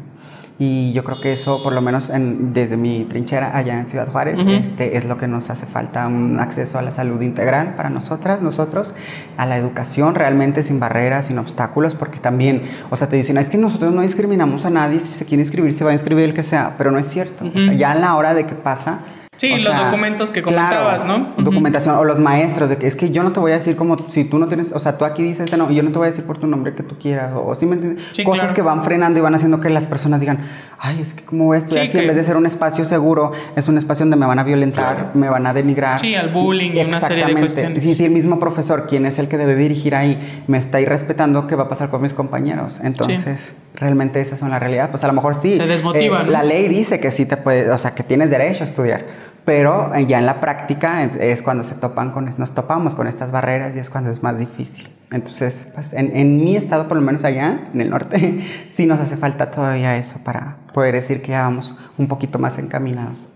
[0.57, 4.07] Y yo creo que eso, por lo menos en- desde mi trinchera allá en Ciudad
[4.09, 7.89] Juárez, este, es lo que nos hace falta, un acceso a la salud integral para
[7.89, 8.93] nosotras, nosotros,
[9.35, 13.49] a la educación realmente sin barreras, sin obstáculos, porque también, o sea, te dicen, es
[13.49, 16.33] que nosotros no discriminamos a nadie, si se quiere inscribir, se va a inscribir el
[16.33, 17.43] que sea, pero no es cierto.
[17.45, 18.99] O sea, ya a la hora de que pasa...
[19.37, 21.33] Sí, o los sea, documentos que claro, comentabas, ¿no?
[21.43, 23.97] Documentación, o los maestros, de que es que yo no te voy a decir como
[24.09, 26.09] si tú no tienes, o sea, tú aquí dices, no, yo no te voy a
[26.11, 28.55] decir por tu nombre que tú quieras, o, o sí me entiendes, Sí, cosas claro.
[28.55, 30.39] que van frenando y van haciendo que las personas digan,
[30.79, 33.31] ay, es que a estudiar Sí, si en que- vez de ser un espacio seguro,
[33.55, 35.09] es un espacio donde me van a violentar, Claro.
[35.13, 35.99] me van a denigrar.
[35.99, 37.39] Sí, al bullying y una serie de Exactamente.
[37.41, 37.83] cuestiones.
[37.83, 41.47] Sí, sí, el mismo profesor, quien es el que debe dirigir ahí, me está irrespetando,
[41.47, 42.79] ¿qué va a pasar con mis compañeros?
[42.83, 44.89] Entonces, realmente esas son la realidad.
[44.89, 45.57] Pues a lo mejor sí.
[45.57, 46.31] Te desmotiva, eh, ¿no?
[46.31, 49.05] La ley dice que sí te puede, o sea, que tienes derecho a estudiar.
[49.45, 53.07] Pero eh, ya en la práctica es, es cuando se topan con, nos topamos con
[53.07, 54.89] estas barreras y es cuando es más difícil.
[55.11, 58.43] Entonces, pues en, en mi estado, por lo menos allá, en el norte,
[58.75, 62.57] sí nos hace falta todavía eso para poder decir que ya vamos un poquito más
[62.57, 63.29] encaminados.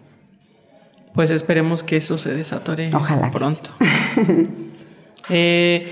[1.14, 3.72] Pues esperemos que eso se desatore Ojalá pronto.
[5.32, 5.88] Eh,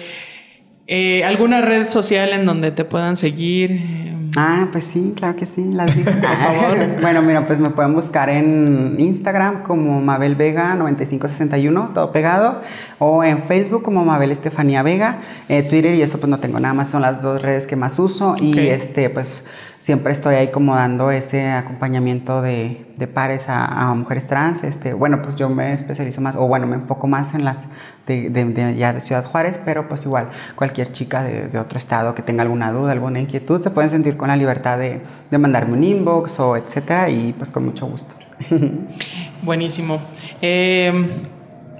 [0.87, 4.15] eh, ¿Alguna red social en donde te puedan seguir?
[4.39, 6.11] Ah, pues sí, claro que sí, las digo.
[6.11, 6.77] Por favor.
[7.01, 12.61] bueno, mira, pues me pueden buscar en Instagram como Mabel Vega 9561, todo pegado,
[12.99, 16.75] o en Facebook como Mabel Estefanía Vega, eh, Twitter y eso pues no tengo nada
[16.75, 19.43] más, son las dos redes que más uso y este pues
[19.87, 25.37] siempre estoy ahí como dando ese acompañamiento de, pares a, mujeres trans, este, bueno, pues
[25.37, 27.63] yo me especializo más, o bueno, me enfoco más en las
[28.05, 32.41] de, ya de Ciudad Juárez, pero pues igual cualquier chica de, otro estado que tenga
[32.41, 34.99] alguna duda, alguna inquietud, se pueden sentir con la libertad de,
[35.31, 38.13] de mandarme un inbox o etcétera y pues con mucho gusto.
[39.41, 40.01] Buenísimo.
[40.41, 41.21] Eh,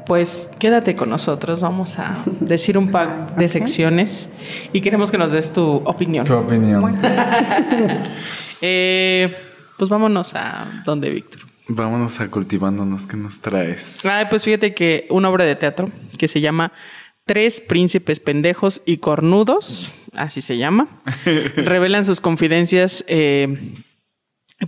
[0.07, 1.59] pues quédate con nosotros.
[1.59, 4.29] Vamos a decir un par de secciones
[4.73, 6.25] y queremos que nos des tu opinión.
[6.25, 6.97] Tu opinión.
[8.59, 9.37] Eh,
[9.77, 11.41] pues vámonos a donde Víctor.
[11.67, 13.05] Vámonos a cultivándonos.
[13.05, 14.03] ¿Qué nos traes?
[14.03, 16.71] Ah, pues fíjate que una obra de teatro que se llama
[17.27, 20.87] Tres príncipes pendejos y cornudos, así se llama,
[21.57, 23.73] revelan sus confidencias, eh,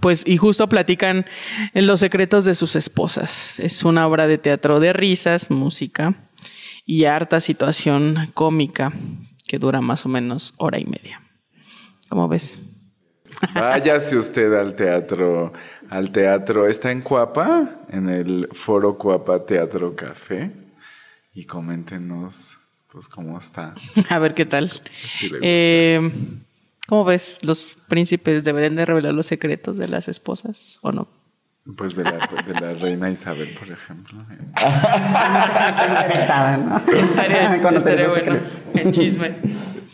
[0.02, 1.26] pues, y justo platican
[1.74, 3.60] los secretos de sus esposas.
[3.60, 6.16] Es una obra de teatro de risas, música
[6.86, 8.94] y harta situación cómica
[9.48, 11.24] que dura más o menos hora y media.
[12.08, 12.60] ¿Cómo ves?
[13.54, 15.54] Váyase usted al teatro.
[15.90, 16.68] Al teatro.
[16.68, 20.52] Está en Cuapa, en el Foro Cuapa Teatro Café.
[21.34, 22.58] Y coméntenos,
[22.92, 23.76] pues, cómo está.
[24.10, 24.70] A ver qué tal.
[24.70, 25.48] Si le gusta.
[25.48, 26.12] Eh,
[26.90, 27.38] ¿Cómo ves?
[27.44, 31.08] ¿Los príncipes deberían de revelar los secretos de las esposas o no?
[31.78, 34.18] Pues de la, de la reina Isabel, por ejemplo.
[35.70, 36.78] Interesada, ¿no?
[37.00, 38.40] Estaría, estaría bueno
[38.74, 39.36] el chisme.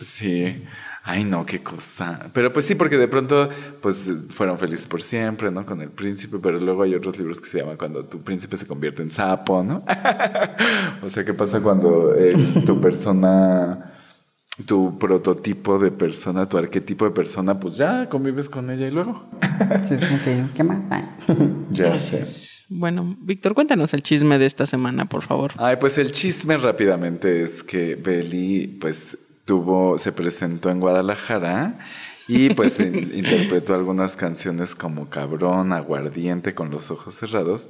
[0.00, 0.64] Sí.
[1.04, 2.18] Ay, no, qué cosa.
[2.32, 3.50] Pero pues sí, porque de pronto,
[3.82, 5.66] pues fueron felices por siempre, ¿no?
[5.66, 8.66] Con el príncipe, pero luego hay otros libros que se llaman Cuando tu príncipe se
[8.66, 9.84] convierte en sapo, ¿no?
[11.02, 13.92] o sea, ¿qué pasa cuando eh, tu persona,
[14.64, 19.28] tu prototipo de persona, tu arquetipo de persona, pues ya convives con ella y luego?
[19.86, 20.78] Sí, es que, ¿qué más?
[20.90, 21.04] Ah.
[21.70, 22.24] ya sé.
[22.68, 25.52] Bueno, Víctor, cuéntanos el chisme de esta semana, por favor.
[25.58, 31.78] Ay, pues el chisme rápidamente es que Beli, pues, tuvo, se presentó en Guadalajara
[32.26, 37.68] y pues in- interpretó algunas canciones como Cabrón, Aguardiente, con los ojos cerrados,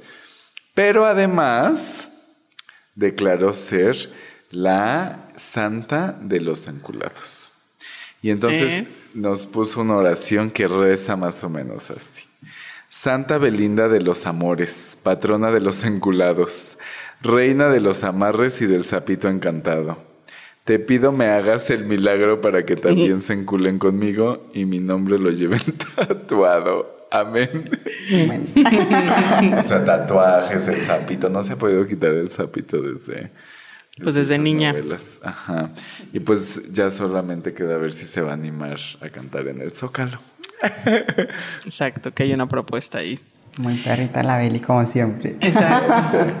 [0.73, 2.07] pero además
[2.95, 3.95] declaró ser
[4.49, 7.53] la santa de los enculados.
[8.21, 8.87] Y entonces ¿Eh?
[9.13, 12.25] nos puso una oración que reza más o menos así.
[12.89, 16.77] Santa Belinda de los amores, patrona de los enculados,
[17.21, 19.97] reina de los amarres y del sapito encantado.
[20.63, 25.17] Te pido me hagas el milagro para que también se enculen conmigo y mi nombre
[25.17, 25.61] lo lleven
[25.95, 26.97] tatuado.
[27.09, 27.69] Amén.
[29.57, 31.29] o sea, tatuajes, el sapito.
[31.29, 33.31] No se ha podido quitar el sapito desde...
[34.03, 34.71] Pues desde niña.
[34.73, 35.19] novelas.
[35.23, 35.71] Ajá.
[36.13, 39.71] Y pues ya solamente queda ver si se va a animar a cantar en el
[39.73, 40.19] Zócalo.
[41.65, 43.19] Exacto, que hay una propuesta ahí.
[43.59, 45.35] Muy perrita la Beli, como siempre.
[45.41, 46.17] Exacto.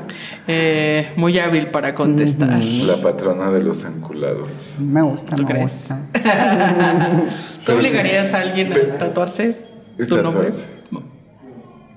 [0.49, 2.63] Eh, muy hábil para contestar.
[2.63, 4.75] La patrona de los enculados.
[4.79, 5.73] Me gusta, ¿Tú me crees?
[5.89, 5.99] gusta.
[7.65, 9.57] ¿Tú obligarías a alguien a tatuarse
[9.97, 10.51] ¿Es tu nombre?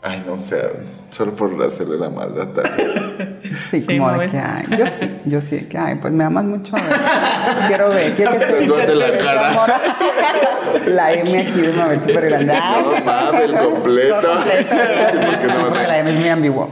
[0.02, 0.62] Ay, no sé,
[1.10, 2.48] solo por hacerle la maldad.
[2.48, 3.28] tal vez.
[3.70, 6.24] Sí, Sí, como de que, ay, yo sí, yo sí, de que, ay, pues me
[6.24, 6.74] amas mucho.
[6.74, 9.66] a ver, Quiero ver, quiero ver que si te la cara.
[10.86, 12.54] La M aquí de Mabel súper grande.
[12.54, 13.58] No, completo.
[13.58, 14.16] Todo completo.
[15.10, 16.68] Sí, porque no me- Porque la M es muy ambigua.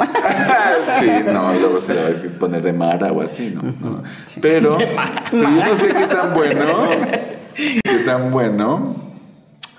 [1.01, 3.63] Sí, no, luego se le va a poner de Mara o así, ¿no?
[3.63, 4.03] No.
[4.41, 6.89] Pero, pero yo no sé qué tan bueno,
[7.55, 8.97] qué tan bueno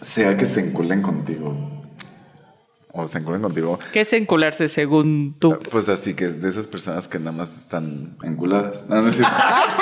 [0.02, 1.69] sea que se enculen contigo.
[2.92, 5.60] O se enculen contigo, ¿Qué es encularse según tú?
[5.70, 8.84] pues así que es de esas personas que nada más están enculadas.
[8.90, 9.36] No, no es cierto.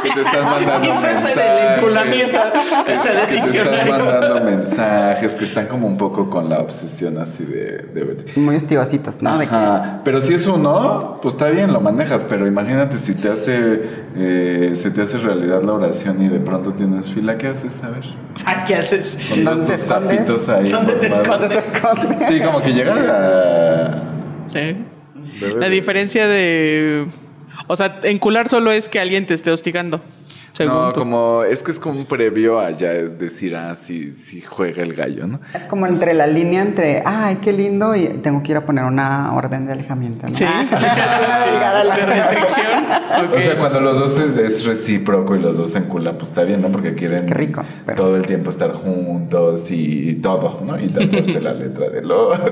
[0.03, 1.37] que te están mandando es mensajes.
[1.37, 2.39] el enculamiento.
[2.87, 7.17] Es el que te están mandando mensajes, que están como un poco con la obsesión
[7.17, 8.25] así de, de.
[8.35, 9.29] Muy hostigositos, ¿no?
[9.39, 10.01] Ajá.
[10.03, 12.23] Pero si es uno, pues está bien, lo manejas.
[12.25, 16.73] Pero imagínate si te hace, eh, se te hace realidad la oración y de pronto
[16.73, 17.83] tienes fila, ¿qué haces?
[17.83, 18.03] A ver.
[18.45, 19.29] Ah, ¿Qué haces?
[19.29, 20.69] Con ¿Dónde todos tus zapitos ahí.
[20.69, 21.41] ¿Dónde te formados.
[21.41, 22.27] ¿Dónde te escondes?
[22.27, 24.03] Sí, como que llega a...
[24.49, 24.85] Sí.
[25.57, 27.07] La diferencia de.
[27.67, 30.01] O sea, encular solo es que alguien te esté hostigando.
[30.57, 31.01] Según No, tú.
[31.01, 34.95] como es que es como un previo a ya decir, ah, sí, sí juega el
[34.95, 35.39] gallo, ¿no?
[35.53, 38.83] Es como entre la línea entre, ay, qué lindo, y tengo que ir a poner
[38.85, 40.25] una orden de alejamiento.
[40.27, 40.33] ¿no?
[40.33, 40.45] Sí.
[40.47, 40.65] Ah,
[41.97, 42.67] De restricción.
[43.35, 46.43] O sea, cuando los dos es, es recíproco y los dos se enculan, pues está
[46.43, 46.69] bien, ¿no?
[46.69, 50.79] Porque quieren Qué rico, pero- todo el tiempo estar juntos y todo, ¿no?
[50.79, 52.51] Y tatuarse la letra del otro.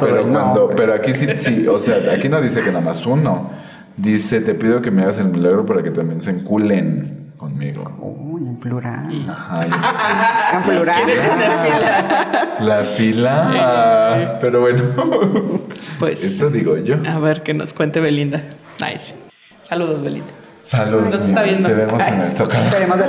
[0.00, 3.50] Pero, cuando, pero aquí sí, sí, o sea, aquí no dice que nada más uno.
[3.96, 7.84] Dice, te pido que me hagas el milagro para que también se enculen conmigo.
[8.00, 9.26] Uy, en plural.
[9.30, 11.02] Ajá, y entonces, En plural.
[11.04, 12.56] ¿Quiere tener fila?
[12.60, 14.38] la fila.
[14.40, 14.82] Pero bueno,
[15.98, 16.22] Pues.
[16.24, 16.96] eso digo yo.
[17.08, 18.42] A ver, que nos cuente Belinda.
[18.80, 19.14] Nice.
[19.62, 20.26] Saludos, Belinda.
[20.64, 21.14] Saludos.
[21.14, 21.68] Nos está viendo.
[21.68, 22.64] Te vemos en el Zócalo.
[22.64, 23.04] Esperemos de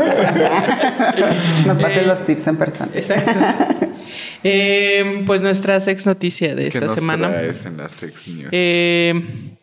[1.66, 2.92] Nos pasen Eh, los tips en persona.
[2.94, 3.32] Exacto.
[4.44, 7.30] Eh, pues nuestra sex noticia de ¿Qué esta nos semana.
[7.30, 8.50] traes en la Sex News?
[8.52, 9.56] Eh,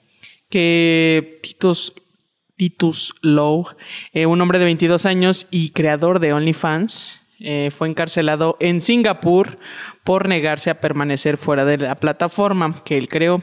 [0.52, 1.94] que Titus,
[2.56, 3.74] Titus Lowe,
[4.12, 9.58] eh, un hombre de 22 años y creador de OnlyFans, eh, fue encarcelado en Singapur
[10.04, 13.42] por negarse a permanecer fuera de la plataforma que él creó.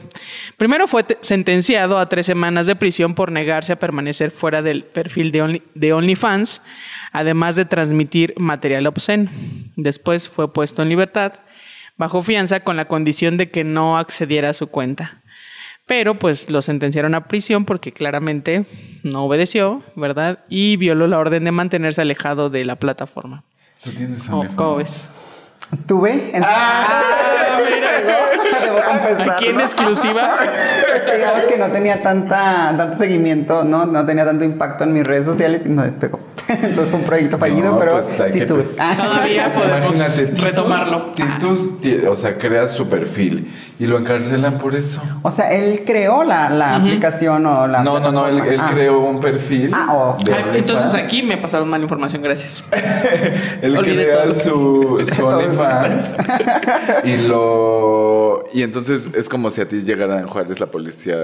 [0.56, 4.84] Primero fue te- sentenciado a tres semanas de prisión por negarse a permanecer fuera del
[4.84, 6.62] perfil de, Only- de OnlyFans,
[7.12, 9.30] además de transmitir material obsceno.
[9.76, 11.32] Después fue puesto en libertad
[11.98, 15.19] bajo fianza con la condición de que no accediera a su cuenta.
[15.90, 18.64] Pero pues lo sentenciaron a prisión porque claramente
[19.02, 20.44] no obedeció, ¿verdad?
[20.48, 23.42] Y violó la orden de mantenerse alejado de la plataforma.
[23.82, 25.10] ¿Tú tienes ¿Cómo, cómo ves?
[25.88, 26.30] Tuve.
[28.68, 29.32] Confesarlo.
[29.32, 30.30] Aquí en exclusiva.
[31.16, 33.86] Digamos que no tenía tanta, tanto seguimiento, ¿no?
[33.86, 36.20] no tenía tanto impacto en mis redes sociales y no despegó.
[36.48, 38.62] Entonces fue un proyecto fallido, No, pero pues sí que- tuve.
[38.96, 41.12] Todavía podemos Imagínate, retomarlo.
[41.14, 45.00] Titus, ti- o sea, crea su perfil y lo encarcelan por eso.
[45.22, 47.82] O sea, él creó la, la aplicación o la.
[47.82, 48.70] No, no, no, él, él Ah.
[48.72, 49.70] creó un perfil.
[49.74, 50.16] Ah, oh.
[50.32, 50.94] Ah, Entonces OnlyFans.
[51.06, 52.64] aquí me pasaron mala información, gracias.
[53.62, 56.14] Él Olvidé crea su, su OnlyFans
[57.04, 58.44] y lo.
[58.52, 61.16] Y entonces es como si a ti llegara en Juárez la policía.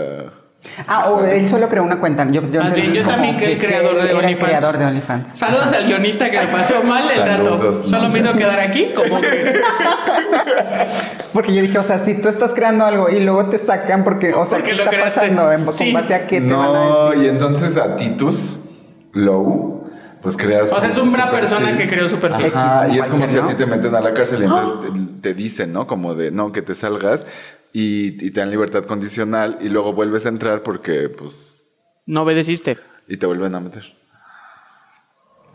[0.88, 2.28] Ah, o él solo creó una cuenta.
[2.30, 4.48] Yo, yo, Ah, sí, yo también que el que creador de OnlyFans.
[4.48, 5.38] creador de OnlyFans.
[5.38, 7.84] Saludos al guionista que me pasó mal el Saludos, dato.
[7.88, 8.08] Solo no.
[8.08, 9.60] me hizo quedar aquí como que...
[11.32, 14.32] Porque yo dije, o sea, si tú estás creando algo y luego te sacan porque,
[14.32, 15.20] o sea, Porque ¿qué lo está creaste.
[15.20, 15.52] pasando?
[15.52, 15.92] ¿En, Sí.
[15.92, 17.24] ¿Con base a qué te van a No, decir?
[17.24, 18.58] y entonces a Titus
[19.12, 19.75] Low,
[20.26, 20.72] pues creas.
[20.72, 22.46] O sea, es una persona que creó su perfil.
[22.54, 23.48] Ajá, X, y es como si a ¿no?
[23.48, 25.86] ti te meten a la cárcel y entonces te, te dicen, ¿no?
[25.86, 27.26] Como de, no, que te salgas
[27.72, 31.58] y, y te dan libertad condicional y luego vuelves a entrar porque, pues,
[32.06, 32.78] No obedeciste.
[33.08, 33.95] y te vuelven a meter.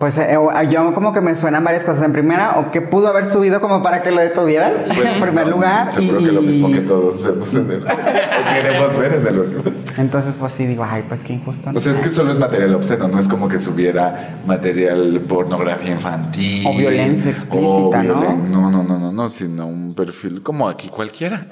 [0.01, 2.01] Pues eh, eh, yo como que me suenan varias cosas.
[2.03, 5.45] En primera, o que pudo haber subido como para que lo detuvieran, Pues, en primer
[5.45, 5.87] no, lugar.
[5.91, 7.83] Seguro y, que lo mismo que todos vemos en el.
[7.83, 7.87] o
[8.55, 9.99] queremos ver en el OnlyFans.
[9.99, 11.71] Entonces, pues sí, digo, ay, pues qué injusto.
[11.71, 11.77] ¿no?
[11.77, 15.91] O sea, es que solo es material obsceno, no es como que subiera material pornografía
[15.91, 16.65] infantil.
[16.65, 18.01] O violencia explícita, o ¿no?
[18.01, 18.71] violen- ¿no?
[18.71, 21.45] No, no, no, no, sino un perfil como aquí cualquiera.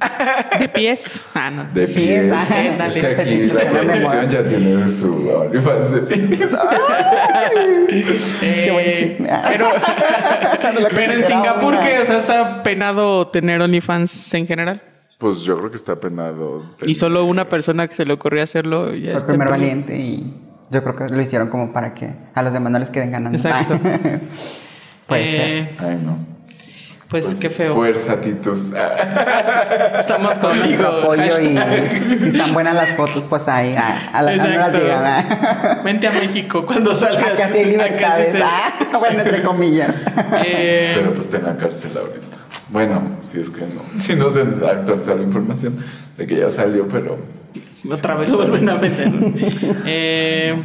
[0.60, 1.28] De pies.
[1.36, 1.66] Ah, no.
[1.72, 2.96] De pies, pies.
[2.96, 6.50] Es que aquí la De producción ya tiene su OnlyFans de pies.
[8.40, 9.30] Qué buen Eh, chisme.
[9.50, 9.66] Pero,
[10.82, 11.80] lo que pero en Singapur, una.
[11.86, 14.82] que O sea, está penado tener OnlyFans en general.
[15.18, 16.64] Pues yo creo que está penado.
[16.86, 19.98] Y solo una persona que se le ocurrió hacerlo ya Fue el está primer valiente
[20.00, 20.34] y
[20.72, 23.38] yo creo que lo hicieron como para que a los demás no les queden ganando.
[23.38, 23.78] Exacto.
[25.08, 26.18] Puede Eh, Ay, no.
[27.10, 27.74] Pues, Pues, qué feo.
[27.74, 28.66] Fuerza, Titus.
[30.00, 30.66] Estamos Con contigo.
[30.66, 34.58] nuestro apoyo y si están buenas las fotos, pues ahí a, a las a no
[34.58, 34.80] las Exacto.
[34.80, 35.04] llegan.
[35.06, 35.82] ¿ah?
[35.84, 37.34] Vente a México cuando salgas.
[37.34, 38.32] Acá sí Acá sí libertades.
[38.34, 39.96] se- ah, bueno, entre comillas.
[40.46, 42.38] Eh, Pero pues está en la cárcel ahorita.
[42.70, 43.82] Bueno, si es que no.
[44.00, 45.78] Si no se actualiza la información
[46.16, 47.18] de que ya salió, pero.
[47.92, 49.12] Otra vez lo vuelven a meter.
[49.88, 50.56] Eh,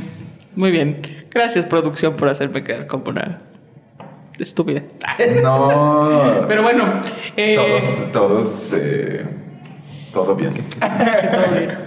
[0.56, 1.00] muy bien.
[1.30, 3.40] Gracias, producción, por hacerme quedar como una
[4.38, 4.82] estúpida.
[5.42, 6.44] No.
[6.48, 7.00] Pero bueno,
[7.36, 8.72] eh, Todos, todos.
[8.74, 9.26] eh,
[10.12, 10.54] todo bien.
[10.80, 11.78] todo bien.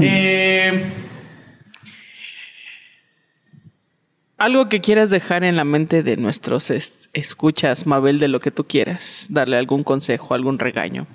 [0.00, 0.92] Eh,
[4.38, 8.50] algo que quieras dejar en la mente de nuestros es- escuchas, Mabel, de lo que
[8.50, 9.26] tú quieras.
[9.30, 11.06] Darle algún consejo, algún regaño.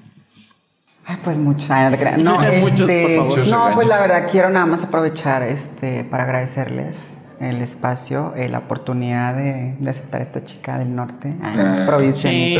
[1.05, 1.69] Ay, pues muchos.
[2.17, 3.29] No, Muchos, por este, favor.
[3.29, 6.97] Muchos no, pues la verdad quiero nada más aprovechar este para agradecerles
[7.39, 12.29] el espacio, eh, la oportunidad de, de aceptar a esta chica del norte, ah, provincia,
[12.31, 12.57] Sí.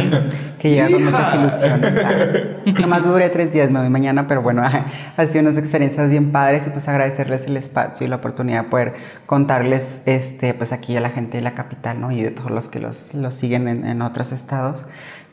[0.60, 1.94] que llega con muchas ilusiones.
[2.06, 2.72] ah.
[2.82, 4.64] Nomás duré tres días, me voy mañana, pero bueno,
[5.18, 8.70] ha sido unas experiencias bien padres y pues agradecerles el espacio y la oportunidad de
[8.70, 8.94] poder
[9.26, 12.12] contarles este, pues aquí a la gente de la capital, ¿no?
[12.12, 14.86] Y de todos los que los, los siguen en, en otros estados,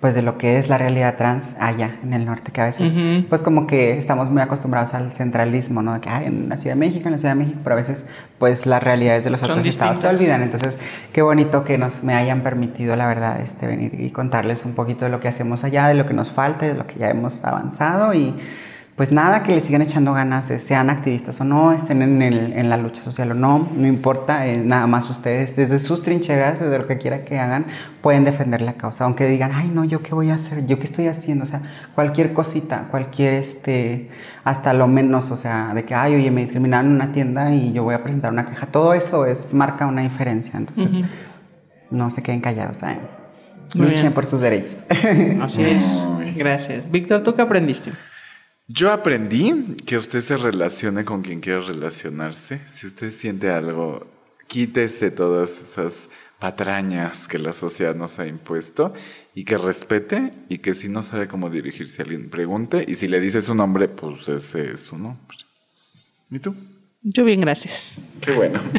[0.05, 2.93] pues de lo que es la realidad trans allá en el norte, que a veces
[3.31, 5.95] pues como que estamos muy acostumbrados al centralismo, ¿no?
[5.95, 7.79] De que hay en la Ciudad de México, en la Ciudad de México, pero a
[7.79, 8.05] veces
[8.37, 10.43] pues las realidades de los Son otros estados se olvidan.
[10.43, 10.79] Entonces,
[11.15, 15.07] qué bonito que nos me hayan permitido, la verdad, este venir y contarles un poquito
[15.07, 17.43] de lo que hacemos allá, de lo que nos falta, de lo que ya hemos
[17.43, 18.35] avanzado y
[18.97, 22.71] pues nada, que le sigan echando ganas, sean activistas o no, estén en, el- en
[22.71, 26.79] la lucha social o no, no importa, eh, nada más ustedes, desde sus trincheras, desde
[26.79, 27.67] lo que quiera que hagan,
[28.03, 30.85] pueden defender la causa, aunque digan, ay no, yo qué voy a hacer, yo qué
[30.85, 31.63] estoy haciendo, o sea,
[31.97, 34.11] cualquier cosita, cualquier, este,
[34.45, 37.73] hasta lo menos, o sea, de que, ay, oye, me discriminaron en una tienda y
[37.73, 40.89] yo voy a presentar una queja, todo eso es, marca una diferencia, entonces,
[41.91, 43.01] no se queden callados, ¿saben?
[43.75, 44.13] Muy Luchen bien.
[44.13, 44.85] por sus derechos.
[45.43, 46.07] Así es.
[46.37, 46.89] Gracias.
[46.91, 47.91] Víctor, ¿tú qué aprendiste?
[48.67, 52.61] Yo aprendí que usted se relacione con quien quiera relacionarse.
[52.67, 54.07] Si usted siente algo,
[54.49, 56.09] quítese todas esas
[56.39, 58.95] patrañas que la sociedad nos ha impuesto
[59.35, 63.07] y que respete y que si no sabe cómo dirigirse a alguien, pregunte y si
[63.07, 65.37] le dice su nombre, pues ese es su nombre.
[66.31, 66.55] ¿Y tú?
[67.03, 68.01] Yo bien, gracias.
[68.21, 68.61] Qué bueno.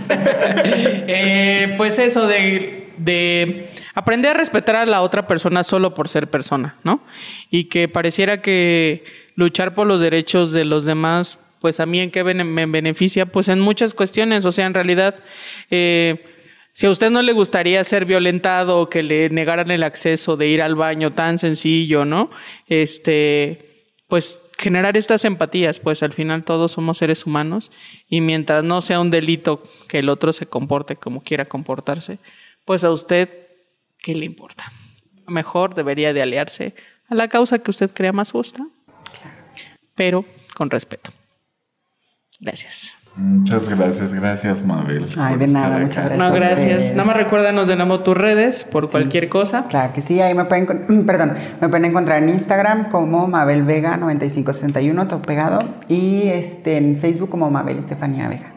[1.07, 6.29] Eh, pues eso de, de aprender a respetar a la otra persona solo por ser
[6.29, 7.03] persona, ¿no?
[7.51, 9.03] Y que pareciera que
[9.36, 13.47] luchar por los derechos de los demás, pues a mí en qué me beneficia, pues
[13.47, 15.15] en muchas cuestiones, o sea, en realidad,
[15.71, 16.23] eh,
[16.73, 20.47] si a usted no le gustaría ser violentado o que le negaran el acceso de
[20.47, 22.29] ir al baño tan sencillo, ¿no?
[22.67, 27.71] Este, pues generar estas empatías, pues al final todos somos seres humanos
[28.07, 32.19] y mientras no sea un delito que el otro se comporte como quiera comportarse,
[32.63, 33.29] pues a usted,
[33.99, 34.71] ¿qué le importa?
[35.27, 36.75] Mejor debería de aliarse
[37.07, 38.67] a la causa que usted crea más justa,
[39.95, 40.25] pero
[40.55, 41.11] con respeto.
[42.39, 42.95] Gracias.
[43.17, 45.07] Muchas gracias, gracias Mabel.
[45.17, 46.17] Ay, de nada, muchas gracias.
[46.17, 46.91] No, gracias.
[46.91, 49.67] Nada más recuérdanos de nuevo tus redes por cualquier cosa.
[49.69, 53.95] Claro que sí, ahí me pueden, perdón, me pueden encontrar en Instagram como Mabel Vega
[53.95, 58.51] 9561, todo pegado, y este, en Facebook como Mabel Estefanía Vega.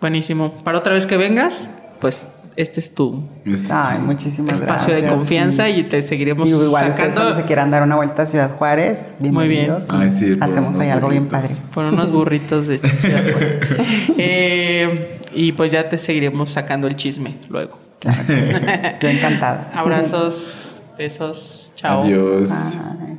[0.00, 0.54] Buenísimo.
[0.64, 1.68] Para otra vez que vengas,
[2.00, 2.26] pues
[2.56, 5.02] este es tu Este Ay, muchísimas espacio gracias.
[5.10, 5.72] de confianza sí.
[5.80, 9.06] y te seguiremos Y igual sacando cuando se quieran dar una vuelta a Ciudad Juárez,
[9.18, 9.66] Muy bien.
[9.66, 9.84] bienvenidos.
[9.90, 11.50] Ay, sí, por Hacemos ahí algo bien padre.
[11.72, 13.58] por unos burritos de Ciudad Juárez.
[14.18, 17.78] Eh, y pues ya te seguiremos sacando el chisme luego.
[17.98, 18.22] Claro.
[19.00, 19.72] Yo encantada.
[19.74, 22.02] Abrazos, besos, chao.
[22.04, 22.50] Adiós.
[22.50, 23.14] Bye.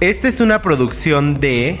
[0.00, 1.80] Esta es una producción de